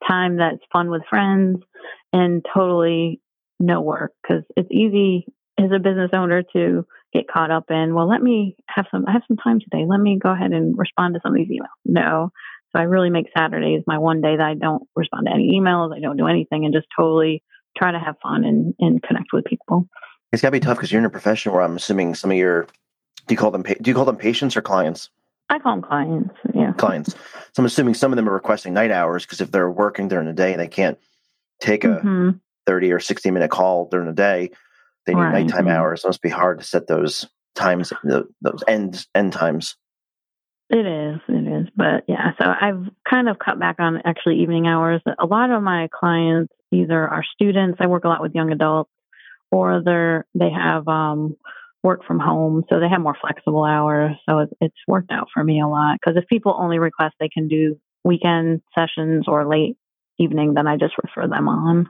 time 0.06 0.36
that's 0.36 0.62
fun 0.72 0.90
with 0.90 1.02
friends 1.08 1.58
and 2.12 2.44
totally 2.54 3.20
no 3.58 3.80
work 3.80 4.12
because 4.22 4.44
it's 4.56 4.70
easy 4.70 5.26
as 5.58 5.70
a 5.74 5.78
business 5.78 6.10
owner 6.12 6.42
to 6.54 6.86
get 7.12 7.28
caught 7.28 7.50
up 7.50 7.64
in, 7.70 7.94
well, 7.94 8.08
let 8.08 8.22
me 8.22 8.56
have 8.68 8.86
some, 8.90 9.04
I 9.06 9.12
have 9.12 9.22
some 9.26 9.36
time 9.36 9.60
today. 9.60 9.84
Let 9.86 10.00
me 10.00 10.18
go 10.22 10.30
ahead 10.30 10.52
and 10.52 10.76
respond 10.76 11.14
to 11.14 11.20
some 11.22 11.32
of 11.32 11.36
these 11.36 11.48
emails. 11.48 11.68
No. 11.84 12.30
So 12.72 12.80
I 12.80 12.84
really 12.84 13.10
make 13.10 13.26
Saturdays 13.36 13.82
my 13.86 13.98
one 13.98 14.20
day 14.20 14.36
that 14.36 14.46
I 14.46 14.54
don't 14.54 14.82
respond 14.94 15.26
to 15.26 15.32
any 15.32 15.58
emails. 15.58 15.94
I 15.94 16.00
don't 16.00 16.16
do 16.16 16.26
anything 16.26 16.64
and 16.64 16.74
just 16.74 16.86
totally 16.96 17.42
try 17.76 17.92
to 17.92 17.98
have 17.98 18.16
fun 18.22 18.44
and, 18.44 18.74
and 18.78 19.02
connect 19.02 19.32
with 19.32 19.44
people. 19.44 19.88
It's 20.32 20.42
gotta 20.42 20.52
be 20.52 20.60
tough 20.60 20.76
because 20.76 20.92
you're 20.92 21.00
in 21.00 21.06
a 21.06 21.10
profession 21.10 21.52
where 21.52 21.62
I'm 21.62 21.76
assuming 21.76 22.14
some 22.14 22.30
of 22.30 22.36
your, 22.36 22.64
do 23.26 23.34
you 23.34 23.36
call 23.36 23.50
them, 23.50 23.62
do 23.62 23.90
you 23.90 23.94
call 23.94 24.04
them 24.04 24.16
patients 24.16 24.56
or 24.56 24.62
clients? 24.62 25.08
I 25.48 25.58
call 25.58 25.76
them 25.76 25.82
clients. 25.82 26.34
Yeah. 26.54 26.72
Clients. 26.74 27.14
So 27.14 27.62
I'm 27.62 27.64
assuming 27.64 27.94
some 27.94 28.12
of 28.12 28.16
them 28.16 28.28
are 28.28 28.34
requesting 28.34 28.74
night 28.74 28.90
hours 28.90 29.24
because 29.24 29.40
if 29.40 29.50
they're 29.50 29.70
working 29.70 30.08
during 30.08 30.26
the 30.26 30.34
day, 30.34 30.54
they 30.56 30.68
can't 30.68 30.98
take 31.60 31.84
a 31.84 31.88
mm-hmm. 31.88 32.30
30 32.66 32.92
or 32.92 33.00
60 33.00 33.30
minute 33.30 33.50
call 33.50 33.88
during 33.88 34.06
the 34.06 34.12
day 34.12 34.50
they 35.08 35.14
need 35.14 35.22
right. 35.22 35.32
nighttime 35.32 35.64
mm-hmm. 35.64 35.68
hours. 35.70 36.04
It 36.04 36.08
must 36.08 36.22
be 36.22 36.28
hard 36.28 36.58
to 36.58 36.64
set 36.64 36.86
those 36.86 37.26
times, 37.54 37.92
those 38.04 38.62
end 38.68 39.06
end 39.14 39.32
times. 39.32 39.76
It 40.70 40.86
is, 40.86 41.20
it 41.28 41.62
is, 41.62 41.68
but 41.74 42.04
yeah. 42.06 42.32
So 42.38 42.44
I've 42.44 42.90
kind 43.08 43.30
of 43.30 43.38
cut 43.38 43.58
back 43.58 43.76
on 43.78 44.02
actually 44.04 44.42
evening 44.42 44.66
hours. 44.66 45.00
A 45.18 45.24
lot 45.24 45.50
of 45.50 45.62
my 45.62 45.88
clients 45.98 46.52
either 46.70 47.08
are 47.08 47.24
students. 47.32 47.78
I 47.80 47.86
work 47.86 48.04
a 48.04 48.08
lot 48.08 48.20
with 48.20 48.34
young 48.34 48.52
adults, 48.52 48.90
or 49.50 49.80
they're 49.82 50.26
they 50.34 50.50
have 50.50 50.86
um, 50.86 51.36
work 51.82 52.04
from 52.06 52.18
home, 52.18 52.64
so 52.68 52.80
they 52.80 52.88
have 52.88 53.00
more 53.00 53.16
flexible 53.18 53.64
hours. 53.64 54.14
So 54.28 54.40
it, 54.40 54.50
it's 54.60 54.76
worked 54.86 55.10
out 55.10 55.28
for 55.32 55.42
me 55.42 55.62
a 55.62 55.66
lot 55.66 55.96
because 55.98 56.22
if 56.22 56.28
people 56.28 56.54
only 56.58 56.78
request 56.78 57.14
they 57.18 57.30
can 57.30 57.48
do 57.48 57.80
weekend 58.04 58.60
sessions 58.74 59.24
or 59.26 59.48
late 59.48 59.78
evening, 60.18 60.52
then 60.52 60.66
I 60.66 60.76
just 60.76 60.94
refer 61.02 61.26
them 61.26 61.48
on. 61.48 61.88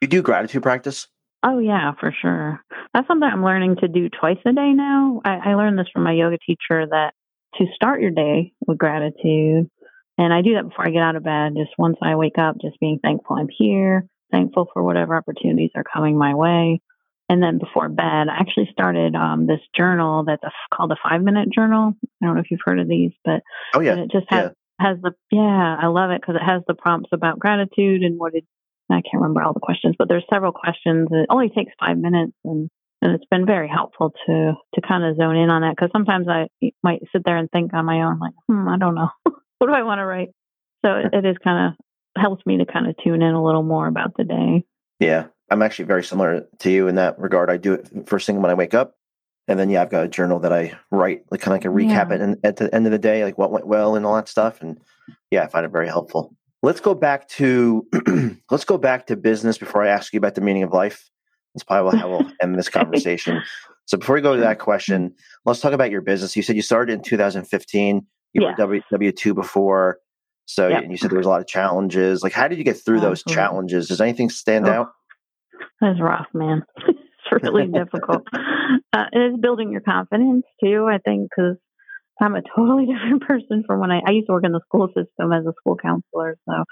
You 0.00 0.06
do 0.06 0.22
gratitude 0.22 0.62
practice? 0.62 1.08
Oh 1.42 1.58
yeah, 1.58 1.92
for 2.00 2.14
sure. 2.20 2.60
That's 2.92 3.06
something 3.06 3.28
I'm 3.30 3.44
learning 3.44 3.76
to 3.80 3.88
do 3.88 4.08
twice 4.08 4.38
a 4.46 4.52
day 4.52 4.72
now. 4.72 5.20
I, 5.24 5.50
I 5.50 5.54
learned 5.54 5.78
this 5.78 5.86
from 5.92 6.04
my 6.04 6.12
yoga 6.12 6.38
teacher 6.38 6.86
that 6.90 7.12
to 7.56 7.66
start 7.74 8.00
your 8.00 8.10
day 8.10 8.52
with 8.66 8.78
gratitude, 8.78 9.70
and 10.18 10.32
I 10.32 10.42
do 10.42 10.54
that 10.54 10.68
before 10.68 10.86
I 10.86 10.90
get 10.90 11.02
out 11.02 11.16
of 11.16 11.24
bed. 11.24 11.54
Just 11.56 11.72
once 11.78 11.96
I 12.02 12.16
wake 12.16 12.38
up, 12.38 12.56
just 12.60 12.80
being 12.80 12.98
thankful 13.02 13.36
I'm 13.36 13.48
here, 13.48 14.06
thankful 14.32 14.68
for 14.72 14.82
whatever 14.82 15.16
opportunities 15.16 15.70
are 15.74 15.84
coming 15.84 16.18
my 16.18 16.34
way. 16.34 16.80
And 17.28 17.42
then 17.42 17.58
before 17.58 17.88
bed, 17.88 18.28
I 18.28 18.36
actually 18.38 18.68
started 18.70 19.16
um, 19.16 19.46
this 19.46 19.60
journal 19.76 20.24
that's 20.24 20.44
a, 20.44 20.50
called 20.74 20.92
a 20.92 20.96
five 21.02 21.22
minute 21.22 21.48
journal. 21.52 21.94
I 22.22 22.26
don't 22.26 22.36
know 22.36 22.40
if 22.40 22.50
you've 22.50 22.60
heard 22.64 22.78
of 22.78 22.88
these, 22.88 23.12
but 23.24 23.42
oh 23.74 23.80
yeah, 23.80 23.96
it 23.96 24.10
just 24.12 24.26
has 24.28 24.52
yeah. 24.80 24.86
has 24.86 24.98
the 25.02 25.12
yeah, 25.32 25.76
I 25.80 25.86
love 25.88 26.10
it 26.10 26.20
because 26.20 26.36
it 26.36 26.44
has 26.44 26.62
the 26.68 26.74
prompts 26.74 27.10
about 27.12 27.40
gratitude 27.40 28.02
and 28.02 28.18
what 28.18 28.34
it 28.34 28.44
I 28.90 29.02
can't 29.02 29.22
remember 29.22 29.42
all 29.42 29.52
the 29.52 29.60
questions, 29.60 29.96
but 29.98 30.08
there's 30.08 30.24
several 30.32 30.52
questions. 30.52 31.08
It 31.10 31.26
only 31.28 31.48
takes 31.48 31.72
five 31.80 31.98
minutes, 31.98 32.32
and 32.44 32.70
and 33.02 33.14
it's 33.14 33.24
been 33.30 33.46
very 33.46 33.68
helpful 33.68 34.12
to 34.26 34.52
to 34.74 34.80
kind 34.86 35.04
of 35.04 35.16
zone 35.16 35.36
in 35.36 35.50
on 35.50 35.62
that 35.62 35.74
because 35.76 35.90
sometimes 35.92 36.28
I 36.28 36.48
might 36.82 37.02
sit 37.12 37.22
there 37.24 37.36
and 37.36 37.50
think 37.50 37.74
on 37.74 37.84
my 37.84 38.02
own, 38.02 38.18
like, 38.18 38.34
hmm, 38.48 38.68
I 38.68 38.78
don't 38.78 38.94
know, 38.94 39.08
what 39.58 39.66
do 39.66 39.72
I 39.72 39.82
want 39.82 39.98
to 39.98 40.06
write? 40.06 40.28
So 40.84 40.92
it, 40.94 41.06
it 41.12 41.26
is 41.26 41.36
kind 41.42 41.68
of 41.68 42.22
helps 42.22 42.44
me 42.46 42.58
to 42.58 42.66
kind 42.66 42.86
of 42.86 42.96
tune 43.02 43.22
in 43.22 43.34
a 43.34 43.44
little 43.44 43.62
more 43.62 43.86
about 43.86 44.16
the 44.16 44.24
day. 44.24 44.64
Yeah, 45.00 45.26
I'm 45.50 45.62
actually 45.62 45.86
very 45.86 46.04
similar 46.04 46.46
to 46.60 46.70
you 46.70 46.88
in 46.88 46.94
that 46.94 47.18
regard. 47.18 47.50
I 47.50 47.56
do 47.56 47.74
it 47.74 48.08
first 48.08 48.26
thing 48.26 48.40
when 48.40 48.50
I 48.50 48.54
wake 48.54 48.74
up, 48.74 48.94
and 49.48 49.58
then 49.58 49.70
yeah, 49.70 49.82
I've 49.82 49.90
got 49.90 50.04
a 50.04 50.08
journal 50.08 50.40
that 50.40 50.52
I 50.52 50.78
write, 50.90 51.24
like 51.30 51.40
kind 51.40 51.56
of 51.56 51.64
like 51.64 51.64
a 51.64 51.84
recap 51.84 52.10
yeah. 52.10 52.30
it, 52.30 52.38
at 52.44 52.56
the 52.56 52.74
end 52.74 52.86
of 52.86 52.92
the 52.92 52.98
day, 52.98 53.24
like 53.24 53.38
what 53.38 53.52
went 53.52 53.66
well 53.66 53.96
and 53.96 54.06
all 54.06 54.14
that 54.14 54.28
stuff. 54.28 54.62
And 54.62 54.80
yeah, 55.30 55.42
I 55.42 55.48
find 55.48 55.66
it 55.66 55.72
very 55.72 55.88
helpful. 55.88 56.35
Let's 56.62 56.80
go 56.80 56.94
back 56.94 57.28
to 57.30 57.86
let's 58.50 58.64
go 58.64 58.78
back 58.78 59.06
to 59.06 59.16
business 59.16 59.58
before 59.58 59.82
I 59.82 59.88
ask 59.88 60.12
you 60.12 60.18
about 60.18 60.34
the 60.34 60.40
meaning 60.40 60.62
of 60.62 60.72
life. 60.72 61.08
That's 61.54 61.64
probably 61.64 61.98
how 61.98 62.10
we'll 62.10 62.30
end 62.42 62.58
this 62.58 62.68
conversation. 62.68 63.42
So 63.86 63.96
before 63.96 64.16
we 64.16 64.20
go 64.20 64.34
to 64.34 64.40
that 64.40 64.58
question, 64.58 65.14
let's 65.44 65.60
talk 65.60 65.72
about 65.72 65.90
your 65.90 66.02
business. 66.02 66.36
You 66.36 66.42
said 66.42 66.56
you 66.56 66.62
started 66.62 66.92
in 66.92 67.02
2015. 67.02 68.06
You 68.32 68.42
yeah. 68.42 68.64
were 68.64 68.80
W 68.90 69.12
two 69.12 69.32
before. 69.32 69.98
So 70.46 70.68
yep. 70.68 70.84
you 70.88 70.96
said 70.96 71.10
there 71.10 71.18
was 71.18 71.26
a 71.26 71.30
lot 71.30 71.40
of 71.40 71.46
challenges. 71.46 72.22
Like, 72.22 72.32
how 72.32 72.48
did 72.48 72.58
you 72.58 72.64
get 72.64 72.76
through 72.76 73.00
those 73.00 73.22
challenges? 73.24 73.88
Does 73.88 74.00
anything 74.00 74.30
stand 74.30 74.68
oh, 74.68 74.72
out? 74.72 74.88
That's 75.80 76.00
rough, 76.00 76.26
man. 76.34 76.62
it's 76.88 77.42
really 77.42 77.66
difficult. 77.66 78.26
Uh, 78.92 79.04
it 79.12 79.18
is 79.18 79.40
building 79.40 79.70
your 79.70 79.80
confidence 79.80 80.44
too. 80.62 80.88
I 80.90 80.98
think 80.98 81.28
because 81.30 81.56
I'm 82.20 82.34
a 82.34 82.42
totally 82.56 82.86
different 82.92 83.22
person 83.22 83.64
from 83.66 83.80
when 83.80 83.90
I, 83.90 84.00
I 84.06 84.12
used 84.12 84.26
to 84.26 84.32
work 84.32 84.44
in 84.44 84.52
the 84.52 84.60
school 84.66 84.88
system 84.88 85.32
as 85.32 85.44
a 85.46 85.52
school 85.60 85.76
counselor. 85.76 86.36
So, 86.48 86.64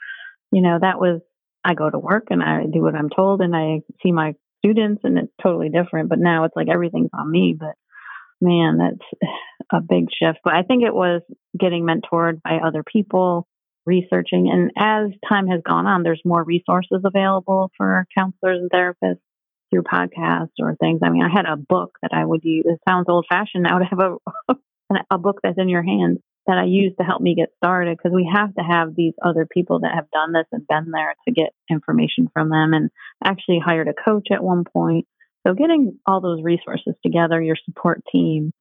you 0.52 0.62
know, 0.62 0.78
that 0.80 0.98
was, 0.98 1.20
I 1.64 1.74
go 1.74 1.88
to 1.88 1.98
work 1.98 2.28
and 2.30 2.42
I 2.42 2.64
do 2.64 2.82
what 2.82 2.94
I'm 2.94 3.08
told 3.08 3.40
and 3.40 3.54
I 3.56 3.80
see 4.02 4.12
my 4.12 4.34
students 4.58 5.02
and 5.04 5.18
it's 5.18 5.32
totally 5.42 5.70
different. 5.70 6.08
But 6.08 6.18
now 6.18 6.44
it's 6.44 6.56
like 6.56 6.68
everything's 6.68 7.10
on 7.14 7.30
me. 7.30 7.56
But 7.58 7.74
man, 8.40 8.78
that's 8.78 9.30
a 9.72 9.80
big 9.80 10.06
shift. 10.10 10.40
But 10.44 10.54
I 10.54 10.62
think 10.62 10.82
it 10.82 10.94
was 10.94 11.22
getting 11.58 11.86
mentored 11.86 12.42
by 12.42 12.58
other 12.64 12.82
people, 12.82 13.46
researching. 13.86 14.50
And 14.52 14.70
as 14.76 15.10
time 15.28 15.46
has 15.48 15.60
gone 15.66 15.86
on, 15.86 16.02
there's 16.02 16.22
more 16.24 16.44
resources 16.44 17.02
available 17.04 17.70
for 17.76 18.06
counselors 18.16 18.60
and 18.60 18.70
therapists 18.70 19.20
through 19.70 19.82
podcasts 19.82 20.52
or 20.60 20.76
things. 20.76 21.00
I 21.02 21.10
mean, 21.10 21.22
I 21.22 21.30
had 21.34 21.46
a 21.46 21.56
book 21.56 21.96
that 22.02 22.12
I 22.12 22.24
would 22.24 22.44
use. 22.44 22.64
It 22.66 22.80
sounds 22.88 23.06
old 23.08 23.26
fashioned 23.28 23.64
now 23.64 23.78
to 23.78 23.84
have 23.84 23.98
a 23.98 24.16
a 24.52 24.56
book 25.18 25.40
that's 25.42 25.58
in 25.58 25.68
your 25.68 25.82
hands 25.82 26.18
that 26.46 26.58
I 26.58 26.64
use 26.64 26.92
to 26.98 27.04
help 27.04 27.22
me 27.22 27.34
get 27.34 27.48
started 27.56 27.96
because 27.96 28.14
we 28.14 28.30
have 28.32 28.54
to 28.54 28.62
have 28.62 28.94
these 28.94 29.14
other 29.24 29.46
people 29.50 29.80
that 29.80 29.94
have 29.94 30.10
done 30.10 30.32
this 30.32 30.46
and 30.52 30.66
been 30.66 30.90
there 30.92 31.14
to 31.26 31.32
get 31.32 31.50
information 31.70 32.28
from 32.32 32.50
them 32.50 32.74
and 32.74 32.90
actually 33.24 33.60
hired 33.64 33.88
a 33.88 33.94
coach 33.94 34.28
at 34.30 34.44
one 34.44 34.64
point. 34.64 35.06
So 35.46 35.54
getting 35.54 35.98
all 36.06 36.20
those 36.20 36.42
resources 36.42 36.94
together, 37.04 37.40
your 37.40 37.56
support 37.64 38.02
team, 38.10 38.52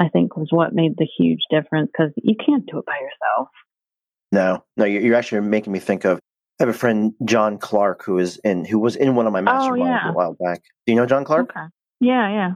I 0.00 0.08
think 0.08 0.36
was 0.36 0.48
what 0.50 0.72
made 0.72 0.94
the 0.96 1.08
huge 1.18 1.40
difference 1.50 1.90
because 1.92 2.12
you 2.16 2.34
can't 2.34 2.66
do 2.66 2.78
it 2.78 2.86
by 2.86 2.94
yourself. 2.94 3.48
No, 4.30 4.64
no, 4.76 4.84
you're 4.84 5.16
actually 5.16 5.40
making 5.40 5.72
me 5.72 5.78
think 5.78 6.04
of. 6.04 6.18
I 6.60 6.64
have 6.64 6.74
a 6.74 6.78
friend, 6.78 7.12
John 7.24 7.58
Clark, 7.58 8.04
who 8.04 8.18
is 8.18 8.36
in 8.38 8.64
who 8.64 8.80
was 8.80 8.96
in 8.96 9.14
one 9.14 9.26
of 9.26 9.32
my 9.32 9.40
oh, 9.40 9.44
masterminds 9.44 9.70
oh, 9.70 9.86
yeah. 9.86 10.10
a 10.10 10.12
while 10.12 10.36
back. 10.38 10.60
Do 10.86 10.92
you 10.92 10.96
know 10.96 11.06
John 11.06 11.24
Clark? 11.24 11.50
Okay. 11.50 11.66
Yeah, 12.00 12.28
yeah. 12.30 12.50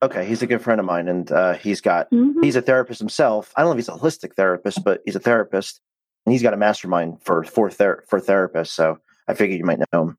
Okay, 0.00 0.26
he's 0.26 0.42
a 0.42 0.46
good 0.46 0.62
friend 0.62 0.78
of 0.78 0.86
mine, 0.86 1.08
and 1.08 1.30
uh, 1.32 1.54
he's 1.54 1.80
got 1.80 2.10
mm-hmm. 2.10 2.42
he's 2.42 2.56
a 2.56 2.62
therapist 2.62 3.00
himself. 3.00 3.52
I 3.56 3.62
don't 3.62 3.68
know 3.68 3.72
if 3.72 3.78
he's 3.78 3.88
a 3.88 3.92
holistic 3.92 4.34
therapist, 4.34 4.84
but 4.84 5.00
he's 5.04 5.16
a 5.16 5.20
therapist, 5.20 5.80
and 6.24 6.32
he's 6.32 6.42
got 6.42 6.54
a 6.54 6.56
mastermind 6.56 7.22
for 7.22 7.42
for 7.44 7.68
ther- 7.70 8.04
for 8.08 8.20
therapists. 8.20 8.68
So 8.68 8.98
I 9.26 9.34
figured 9.34 9.58
you 9.58 9.64
might 9.64 9.80
know 9.92 10.02
him. 10.02 10.18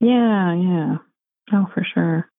Yeah, 0.00 0.54
yeah, 0.54 0.96
oh 1.52 1.66
for 1.74 1.84
sure. 1.84 2.30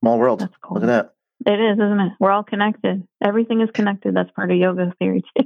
Small 0.00 0.18
world. 0.18 0.40
That's 0.40 0.54
Cool. 0.62 0.74
Look 0.74 0.84
at 0.84 0.86
that. 0.86 1.14
It 1.46 1.60
is, 1.60 1.74
isn't 1.74 2.00
it? 2.00 2.12
We're 2.18 2.30
all 2.30 2.42
connected. 2.42 3.06
Everything 3.22 3.60
is 3.60 3.70
connected. 3.72 4.16
That's 4.16 4.30
part 4.32 4.50
of 4.50 4.56
yoga 4.56 4.92
theory 4.98 5.22
too. 5.36 5.44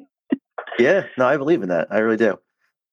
yeah, 0.78 1.04
no, 1.18 1.26
I 1.26 1.36
believe 1.36 1.62
in 1.62 1.68
that. 1.68 1.88
I 1.90 1.98
really 1.98 2.16
do. 2.16 2.38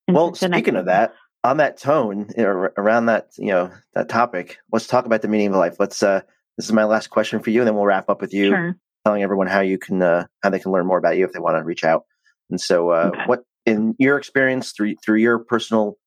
Well, 0.08 0.36
speaking 0.36 0.76
of 0.76 0.86
that, 0.86 1.14
on 1.44 1.58
that 1.58 1.78
tone, 1.78 2.30
you 2.36 2.44
know, 2.44 2.70
around 2.78 3.06
that 3.06 3.30
you 3.38 3.48
know 3.48 3.72
that 3.94 4.10
topic, 4.10 4.58
let's 4.72 4.88
talk 4.88 5.06
about 5.06 5.22
the 5.22 5.28
meaning 5.30 5.48
of 5.48 5.56
life. 5.56 5.78
Let's 5.80 6.04
uh 6.04 6.22
this 6.58 6.66
is 6.66 6.74
my 6.74 6.86
last 6.86 7.10
question 7.10 7.40
for 7.42 7.50
you, 7.50 7.62
and 7.62 7.68
then 7.68 7.76
we'll 7.76 7.86
wrap 7.86 8.10
up 8.10 8.22
with 8.22 8.34
you 8.34 8.50
sure. 8.50 8.76
telling 9.06 9.24
everyone 9.24 9.48
how 9.48 9.62
you 9.62 9.78
can 9.78 10.02
uh, 10.02 10.26
how 10.44 10.50
they 10.50 10.60
can 10.60 10.72
learn 10.72 10.86
more 10.86 10.98
about 10.98 11.18
you 11.18 11.26
if 11.26 11.34
they 11.34 11.40
want 11.40 11.58
to 11.58 11.64
reach 11.64 11.84
out. 11.84 12.04
And 12.50 12.60
so, 12.60 12.92
uh, 12.92 13.12
okay. 13.14 13.22
what 13.26 13.44
in 13.66 13.96
your 14.00 14.18
experience 14.18 14.72
through 14.72 14.96
through 15.04 15.20
your 15.20 15.40
personal 15.40 15.98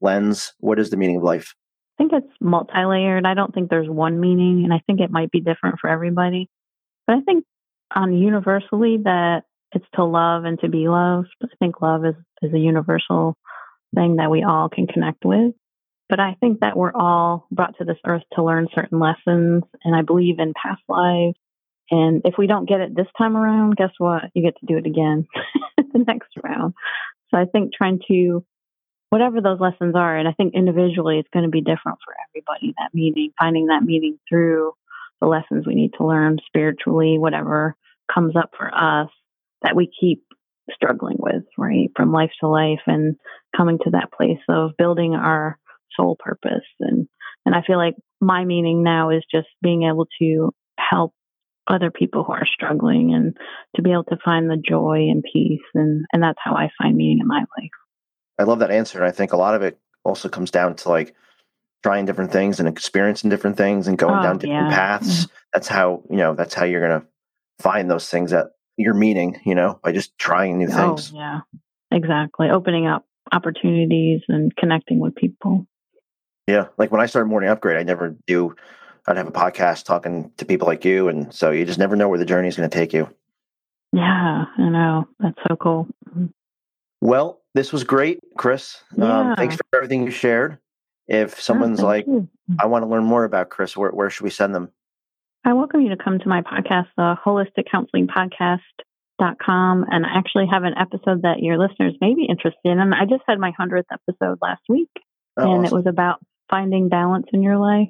lens, 0.00 0.52
what 0.58 0.78
is 0.78 0.90
the 0.90 0.96
meaning 0.96 1.16
of 1.16 1.22
life? 1.22 1.54
I 1.98 2.04
think 2.04 2.12
it's 2.12 2.32
multi-layered. 2.40 3.26
I 3.26 3.34
don't 3.34 3.52
think 3.52 3.70
there's 3.70 3.88
one 3.88 4.20
meaning, 4.20 4.64
and 4.64 4.72
I 4.72 4.80
think 4.86 5.00
it 5.00 5.10
might 5.10 5.30
be 5.30 5.40
different 5.40 5.80
for 5.80 5.90
everybody. 5.90 6.48
But 7.06 7.16
I 7.16 7.20
think 7.22 7.44
on 7.94 8.16
universally 8.16 8.98
that 9.04 9.44
it's 9.72 9.86
to 9.94 10.04
love 10.04 10.44
and 10.44 10.58
to 10.60 10.68
be 10.68 10.88
loved. 10.88 11.28
I 11.42 11.48
think 11.58 11.80
love 11.82 12.04
is 12.04 12.14
is 12.42 12.54
a 12.54 12.58
universal 12.58 13.36
thing 13.94 14.16
that 14.16 14.30
we 14.30 14.42
all 14.42 14.68
can 14.68 14.86
connect 14.86 15.24
with. 15.24 15.52
But 16.08 16.20
I 16.20 16.36
think 16.40 16.60
that 16.60 16.76
we're 16.76 16.94
all 16.94 17.46
brought 17.50 17.76
to 17.78 17.84
this 17.84 17.98
earth 18.06 18.22
to 18.34 18.44
learn 18.44 18.68
certain 18.74 18.98
lessons. 18.98 19.62
And 19.84 19.94
I 19.94 20.02
believe 20.02 20.38
in 20.38 20.54
past 20.60 20.82
lives. 20.88 21.36
And 21.90 22.22
if 22.24 22.34
we 22.38 22.46
don't 22.46 22.68
get 22.68 22.80
it 22.80 22.94
this 22.94 23.06
time 23.16 23.36
around, 23.36 23.76
guess 23.76 23.92
what? 23.98 24.24
You 24.34 24.42
get 24.42 24.58
to 24.60 24.66
do 24.66 24.76
it 24.76 24.86
again 24.86 25.26
the 25.76 26.04
next 26.06 26.30
round. 26.42 26.74
So 27.30 27.38
I 27.38 27.44
think 27.44 27.72
trying 27.74 28.00
to, 28.08 28.44
whatever 29.10 29.40
those 29.40 29.60
lessons 29.60 29.94
are, 29.94 30.16
and 30.16 30.28
I 30.28 30.32
think 30.32 30.54
individually 30.54 31.18
it's 31.18 31.28
going 31.32 31.44
to 31.44 31.50
be 31.50 31.60
different 31.60 31.98
for 32.04 32.14
everybody, 32.28 32.74
that 32.78 32.94
meaning, 32.94 33.32
finding 33.38 33.66
that 33.66 33.82
meaning 33.82 34.18
through 34.28 34.72
the 35.20 35.26
lessons 35.26 35.66
we 35.66 35.74
need 35.74 35.92
to 35.98 36.06
learn 36.06 36.38
spiritually, 36.46 37.18
whatever 37.18 37.74
comes 38.12 38.36
up 38.36 38.52
for 38.56 38.70
us, 38.72 39.08
that 39.62 39.76
we 39.76 39.90
keep 40.00 40.24
struggling 40.72 41.16
with, 41.18 41.44
right? 41.56 41.90
From 41.96 42.12
life 42.12 42.30
to 42.40 42.48
life 42.48 42.80
and 42.86 43.16
coming 43.56 43.78
to 43.84 43.90
that 43.90 44.12
place 44.12 44.38
of 44.48 44.76
building 44.76 45.14
our 45.14 45.58
soul 45.98 46.16
purpose. 46.18 46.64
And, 46.80 47.08
and 47.44 47.54
I 47.54 47.62
feel 47.66 47.76
like 47.76 47.96
my 48.20 48.44
meaning 48.44 48.82
now 48.82 49.10
is 49.10 49.24
just 49.30 49.48
being 49.60 49.82
able 49.82 50.06
to 50.20 50.54
help 50.78 51.12
other 51.66 51.90
people 51.90 52.24
who 52.24 52.32
are 52.32 52.46
struggling 52.46 53.12
and 53.12 53.36
to 53.76 53.82
be 53.82 53.92
able 53.92 54.04
to 54.04 54.16
find 54.24 54.48
the 54.48 54.56
joy 54.56 55.08
and 55.10 55.22
peace. 55.32 55.60
And, 55.74 56.06
and 56.12 56.22
that's 56.22 56.38
how 56.42 56.54
I 56.54 56.70
find 56.80 56.96
meaning 56.96 57.18
in 57.20 57.26
my 57.26 57.40
life. 57.40 57.70
I 58.38 58.44
love 58.44 58.60
that 58.60 58.70
answer. 58.70 58.98
And 58.98 59.06
I 59.06 59.10
think 59.10 59.32
a 59.32 59.36
lot 59.36 59.54
of 59.54 59.62
it 59.62 59.78
also 60.04 60.28
comes 60.28 60.50
down 60.50 60.76
to 60.76 60.88
like 60.88 61.14
trying 61.82 62.06
different 62.06 62.32
things 62.32 62.58
and 62.58 62.68
experiencing 62.68 63.30
different 63.30 63.56
things 63.56 63.86
and 63.86 63.98
going 63.98 64.18
Oh, 64.18 64.22
down 64.22 64.38
different 64.38 64.70
yeah. 64.70 64.76
paths. 64.76 65.26
Mm-hmm. 65.26 65.32
That's 65.52 65.68
how, 65.68 66.02
you 66.08 66.16
know, 66.16 66.34
that's 66.34 66.54
how 66.54 66.64
you're 66.64 66.86
going 66.86 67.00
to 67.00 67.06
find 67.60 67.90
those 67.90 68.08
things 68.08 68.30
that 68.30 68.48
your 68.76 68.94
meaning, 68.94 69.38
you 69.44 69.54
know, 69.54 69.78
by 69.82 69.92
just 69.92 70.16
trying 70.18 70.58
new 70.58 70.68
oh, 70.70 70.76
things. 70.76 71.12
Oh, 71.14 71.18
yeah, 71.18 71.40
exactly. 71.90 72.48
Opening 72.50 72.86
up 72.86 73.04
opportunities 73.32 74.22
and 74.28 74.54
connecting 74.56 75.00
with 75.00 75.14
people. 75.14 75.66
Yeah. 76.48 76.68
Like 76.78 76.90
when 76.90 77.00
I 77.02 77.06
started 77.06 77.28
Morning 77.28 77.50
Upgrade, 77.50 77.76
I 77.76 77.82
never 77.82 78.16
do, 78.26 78.56
I'd 79.06 79.18
have 79.18 79.28
a 79.28 79.30
podcast 79.32 79.84
talking 79.84 80.32
to 80.38 80.46
people 80.46 80.66
like 80.66 80.82
you. 80.82 81.08
And 81.08 81.32
so 81.32 81.50
you 81.50 81.66
just 81.66 81.78
never 81.78 81.94
know 81.94 82.08
where 82.08 82.18
the 82.18 82.24
journey 82.24 82.48
is 82.48 82.56
going 82.56 82.68
to 82.68 82.74
take 82.74 82.94
you. 82.94 83.06
Yeah, 83.92 84.46
I 84.56 84.68
know. 84.70 85.06
That's 85.20 85.36
so 85.46 85.56
cool. 85.56 85.88
Well, 87.02 87.42
this 87.54 87.70
was 87.70 87.84
great, 87.84 88.20
Chris. 88.38 88.82
Um, 88.96 89.02
Yeah. 89.02 89.34
thanks 89.36 89.56
for 89.56 89.62
everything 89.76 90.04
you 90.04 90.10
shared. 90.10 90.56
If 91.06 91.38
someone's 91.40 91.80
Oh, 91.82 91.86
like, 91.86 92.06
you. 92.06 92.28
I 92.58 92.66
want 92.66 92.82
to 92.82 92.88
learn 92.88 93.04
more 93.04 93.24
about 93.24 93.50
Chris, 93.50 93.76
where, 93.76 93.90
where 93.90 94.08
should 94.08 94.24
we 94.24 94.30
send 94.30 94.54
them? 94.54 94.70
I 95.44 95.52
welcome 95.52 95.82
you 95.82 95.90
to 95.90 96.02
come 96.02 96.18
to 96.18 96.28
my 96.28 96.40
podcast, 96.42 96.86
the 96.96 97.14
Holistic 97.24 97.70
Counseling 97.70 98.06
Podcast.com. 98.08 99.84
And 99.90 100.06
I 100.06 100.08
actually 100.16 100.46
have 100.50 100.64
an 100.64 100.74
episode 100.78 101.22
that 101.22 101.40
your 101.40 101.58
listeners 101.58 101.94
may 102.00 102.14
be 102.14 102.24
interested 102.28 102.58
in. 102.64 102.78
I 102.94 103.04
just 103.04 103.22
had 103.26 103.38
my 103.38 103.52
100th 103.58 103.84
episode 103.92 104.38
last 104.42 104.62
week, 104.68 104.88
Oh, 105.36 105.54
and 105.54 105.64
it 105.66 105.72
was 105.72 105.86
about 105.86 106.20
finding 106.50 106.88
balance 106.88 107.26
in 107.32 107.42
your 107.42 107.58
life. 107.58 107.88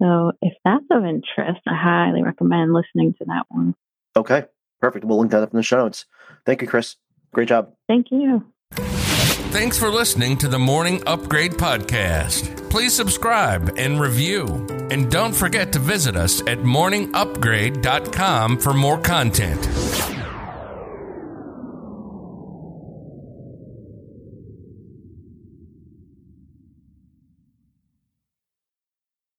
So 0.00 0.32
if 0.42 0.54
that's 0.64 0.84
of 0.90 1.04
interest, 1.04 1.60
I 1.66 1.74
highly 1.74 2.22
recommend 2.22 2.72
listening 2.72 3.14
to 3.18 3.24
that 3.26 3.44
one. 3.48 3.74
Okay, 4.16 4.44
perfect. 4.80 5.04
We'll 5.04 5.18
link 5.18 5.32
that 5.32 5.42
up 5.42 5.52
in 5.52 5.56
the 5.56 5.62
show 5.62 5.78
notes. 5.78 6.06
Thank 6.46 6.62
you, 6.62 6.68
Chris. 6.68 6.96
Great 7.32 7.48
job. 7.48 7.72
Thank 7.88 8.06
you. 8.10 8.44
Thanks 9.54 9.78
for 9.78 9.88
listening 9.88 10.36
to 10.38 10.48
the 10.48 10.58
Morning 10.58 11.00
Upgrade 11.06 11.52
Podcast. 11.52 12.68
Please 12.70 12.92
subscribe 12.92 13.72
and 13.76 14.00
review. 14.00 14.66
And 14.90 15.08
don't 15.10 15.34
forget 15.34 15.72
to 15.74 15.78
visit 15.78 16.16
us 16.16 16.40
at 16.42 16.58
morningupgrade.com 16.58 18.58
for 18.58 18.74
more 18.74 18.98
content. 18.98 20.23